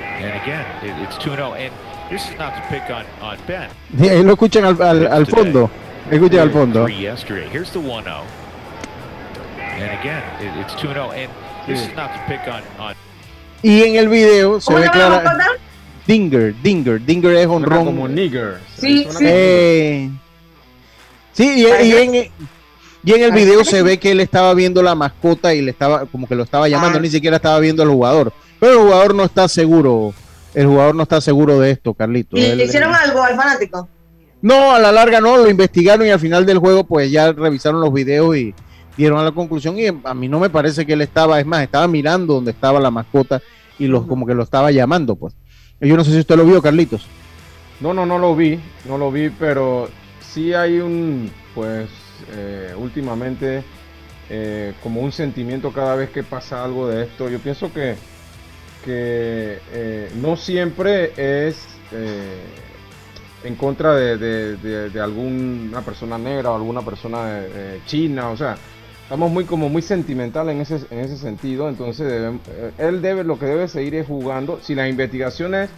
[0.00, 0.66] And again,
[1.02, 1.54] it's 2 0.
[1.54, 1.72] And
[2.10, 3.70] this is not to pick on, on Ben.
[3.98, 5.70] ahí lo escuchan al, al, al fondo.
[6.10, 6.84] Escuchen al fondo.
[6.84, 7.48] Three yesterday.
[7.48, 8.04] Here's the 1
[13.62, 15.36] Y en el video se ve clara.
[16.06, 17.84] Dinger, Dinger, Dinger es honrón.
[17.84, 18.58] Como nigger.
[18.78, 19.24] Sí, sí.
[19.26, 20.10] Eh,
[21.32, 24.94] sí, y, y, en, y en el video se ve que él estaba viendo la
[24.94, 27.02] mascota y le estaba, como que lo estaba llamando, ah.
[27.02, 28.32] ni siquiera estaba viendo al jugador.
[28.60, 30.14] Pero el jugador no está seguro,
[30.54, 32.36] el jugador no está seguro de esto, Carlito.
[32.36, 33.88] ¿Y le hicieron algo al fanático?
[34.42, 37.80] No, a la larga no, lo investigaron y al final del juego pues ya revisaron
[37.80, 38.54] los videos y
[38.96, 41.62] dieron a la conclusión y a mí no me parece que él estaba, es más,
[41.62, 43.42] estaba mirando donde estaba la mascota
[43.78, 45.34] y los, como que lo estaba llamando, pues.
[45.80, 47.06] Yo no sé si usted lo vio, Carlitos.
[47.80, 49.90] No, no, no lo vi, no lo vi, pero
[50.20, 51.88] sí hay un, pues,
[52.34, 53.62] eh, últimamente,
[54.30, 57.28] eh, como un sentimiento cada vez que pasa algo de esto.
[57.28, 57.96] Yo pienso que,
[58.84, 61.66] que eh, no siempre es
[63.44, 67.42] en contra de, alguna persona negra o alguna persona
[67.86, 68.56] china, o sea,
[69.06, 73.38] estamos muy como muy sentimental en ese, en ese sentido, entonces eh, él debe, lo
[73.38, 74.58] que debe seguir es jugando.
[74.60, 75.70] Si las investigaciones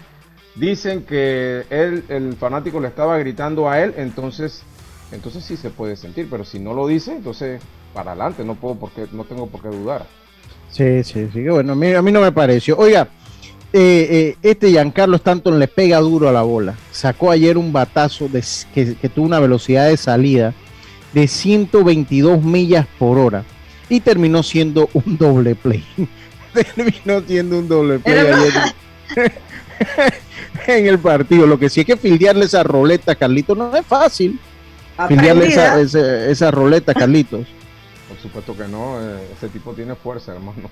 [0.55, 4.62] dicen que él, el fanático le estaba gritando a él, entonces,
[5.12, 7.61] entonces sí se puede sentir, pero si no lo dice, entonces
[7.93, 10.07] para adelante, no puedo porque, no tengo por qué dudar.
[10.70, 12.79] Sí, sí, sí, bueno, a mí, a mí no me pareció.
[12.79, 13.09] Oiga,
[13.74, 16.76] eh, eh, este Giancarlo Stanton le pega duro a la bola.
[16.93, 20.55] Sacó ayer un batazo de, que, que tuvo una velocidad de salida
[21.13, 23.45] de 122 millas por hora
[23.89, 25.85] y terminó siendo un doble play.
[26.53, 28.27] terminó siendo un doble play
[30.67, 31.47] en el partido.
[31.47, 34.39] Lo que sí es que fildearle esa roleta, Carlitos, no es fácil.
[35.07, 37.47] Fildearle esa, esa, roleta, Carlitos.
[38.09, 40.71] Por supuesto que no, eh, ese tipo tiene fuerza, hermano.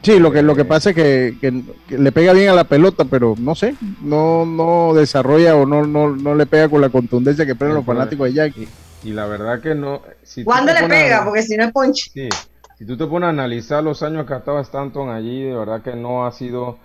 [0.00, 3.34] Sí, lo que, lo que pasa es que, le pega bien a la pelota, pero
[3.36, 7.52] no sé, no, no desarrolla o no, no, no le pega con la contundencia que
[7.52, 8.68] esperan los fanáticos de Yankee.
[9.04, 10.02] Y la verdad que no.
[10.22, 11.24] Si ¿Cuándo le pega?
[11.24, 12.10] Porque si no es punch.
[12.12, 12.28] Sí.
[12.78, 15.82] Si tú te pones a analizar los años que ha estado Stanton allí, de verdad
[15.82, 16.78] que no ha sido.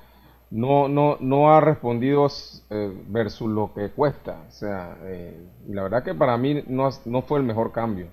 [0.51, 2.27] No, no, no ha respondido
[2.69, 4.37] eh, versus lo que cuesta.
[4.47, 5.35] O sea, eh,
[5.67, 8.07] y la verdad que para mí no, no fue el mejor cambio.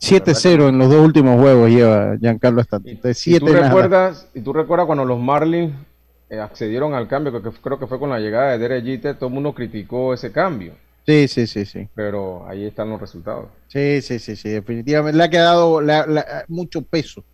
[0.00, 2.98] 7-0 en los dos últimos juegos lleva Giancarlo Stanton.
[3.02, 5.72] Y, y, tú recuerdas, y tú recuerdas cuando los Marlins
[6.28, 9.28] eh, accedieron al cambio, que, creo que fue con la llegada de Derek Jeter, todo
[9.28, 10.74] el mundo criticó ese cambio.
[11.06, 11.88] Sí, sí, sí, sí.
[11.94, 13.48] Pero ahí están los resultados.
[13.68, 15.82] Sí, sí, sí, sí, definitivamente le ha quedado
[16.48, 17.24] mucho peso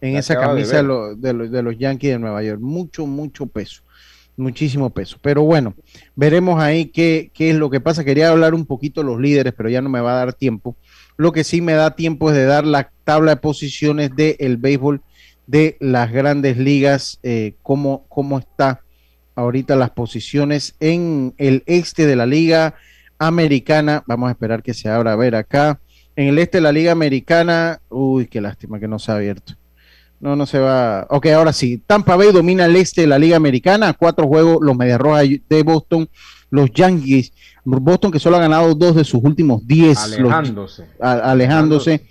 [0.00, 2.60] en esa camisa de, los, Yankees de Nueva York.
[2.60, 3.82] Mucho, mucho peso.
[4.36, 5.18] Muchísimo peso.
[5.20, 5.74] Pero bueno,
[6.16, 8.04] veremos ahí qué, qué es lo que pasa.
[8.04, 10.76] Quería hablar un poquito de los líderes, pero ya no me va a dar tiempo.
[11.16, 15.02] Lo que sí me da tiempo es de dar la tabla de posiciones del béisbol
[15.46, 18.80] de las grandes ligas, eh, cómo, cómo está
[19.34, 22.74] ahorita las posiciones en el este de la liga
[23.20, 24.02] Americana.
[24.06, 25.78] Vamos a esperar que se abra a ver acá.
[26.16, 27.80] En el este de la Liga Americana.
[27.88, 29.54] Uy, qué lástima que no se ha abierto.
[30.18, 31.06] No, no se va.
[31.10, 31.82] Ok, ahora sí.
[31.86, 33.92] Tampa Bay domina el este de la Liga Americana.
[33.92, 36.08] Cuatro juegos, los Medias Rojas de Boston.
[36.50, 37.32] Los Yankees.
[37.64, 39.98] Boston que solo ha ganado dos de sus últimos diez.
[39.98, 40.86] Alejándose.
[40.98, 42.06] alejándose.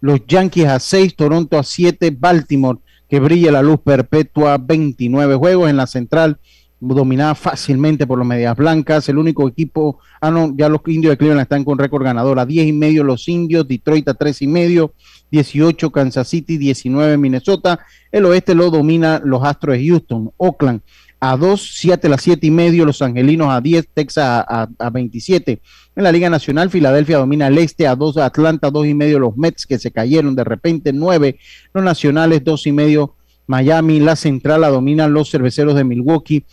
[0.00, 5.70] Los Yankees a seis, Toronto a siete, Baltimore que brilla la luz perpetua, 29 juegos
[5.70, 6.38] en la central
[6.86, 9.08] dominada fácilmente por los medias blancas.
[9.08, 12.38] El único equipo, ah, no, ya los indios de Cleveland están con récord ganador.
[12.38, 14.92] A 10 y medio los indios, Detroit a 3 y medio,
[15.30, 17.80] 18 Kansas City, 19 Minnesota.
[18.12, 20.80] El oeste lo domina los Astros de Houston, Oakland
[21.20, 25.60] a 2, Seattle a 7 y medio, Los Angelinos a 10, Texas a, a, 27.
[25.96, 29.18] En la Liga Nacional, Filadelfia domina el este a 2, Atlanta a 2 y medio,
[29.18, 31.38] los Mets que se cayeron de repente 9,
[31.72, 33.14] los Nacionales 2 y medio,
[33.46, 36.44] Miami, la Central la dominan los Cerveceros de Milwaukee,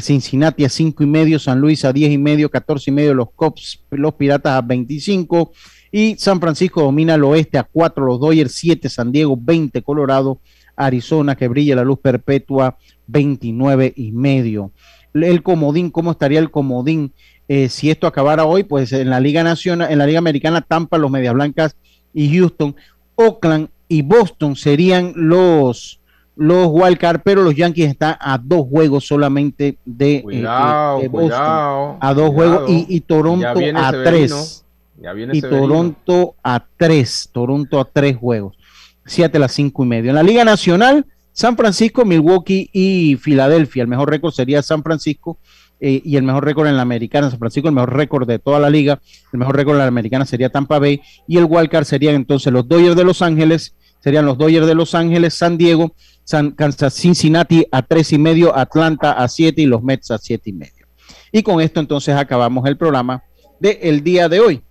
[0.00, 3.30] Cincinnati a 5 y medio, San Luis a 10 y medio, 14 y medio los
[3.34, 5.52] Cops, los Piratas a 25
[5.90, 10.40] y San Francisco domina el oeste a 4 los Dodgers, 7 San Diego, 20 Colorado,
[10.76, 12.76] Arizona que brilla la luz perpetua
[13.06, 14.72] 29 y medio.
[15.14, 17.12] El comodín, ¿cómo estaría el comodín?
[17.48, 20.98] Eh, si esto acabara hoy, pues en la Liga Nacional, en la Liga Americana, Tampa,
[20.98, 21.76] los Medias Blancas
[22.12, 22.76] y Houston,
[23.14, 25.97] Oakland y Boston serían los
[26.38, 31.98] los wildcard, pero los Yankees están a dos juegos solamente de, eh, de Boston, cuidado,
[32.00, 32.66] a dos cuidado.
[32.66, 34.64] juegos y, y Toronto a tres
[35.02, 35.40] ya viene y.
[35.40, 38.56] Toronto a tres, Toronto a tres juegos,
[39.04, 40.10] siete a las cinco y medio.
[40.10, 43.82] En la Liga Nacional, San Francisco, Milwaukee y Filadelfia.
[43.82, 45.38] El mejor récord sería San Francisco
[45.80, 48.58] eh, y el mejor récord en la Americana, San Francisco, el mejor récord de toda
[48.58, 49.00] la liga.
[49.32, 52.66] El mejor récord en la Americana sería Tampa Bay y el wildcard serían entonces los
[52.66, 55.94] Dodgers de Los Ángeles, serían los Dodgers de Los Ángeles, San Diego,
[56.24, 60.50] San Kansas, Cincinnati a tres y medio, Atlanta a siete y los Mets a siete
[60.50, 60.86] y medio.
[61.32, 63.22] Y con esto entonces acabamos el programa
[63.60, 64.62] del día de hoy.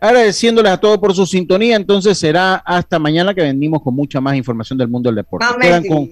[0.00, 4.34] Agradeciéndoles a todos por su sintonía, entonces será hasta mañana que venimos con mucha más
[4.34, 5.46] información del mundo del deporte.
[5.60, 6.10] Quedan con,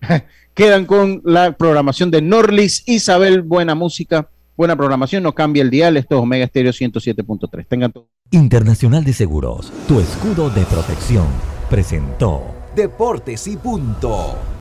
[0.54, 5.98] quedan con la programación de Norlis, Isabel, buena música, buena programación, no cambia el dial,
[5.98, 7.66] esto es Omega Estéreo 107.3.
[7.68, 8.08] Tengan todo.
[8.30, 11.26] Internacional de Seguros, tu escudo de protección,
[11.68, 12.42] presentó
[12.74, 14.48] Deportes y punto.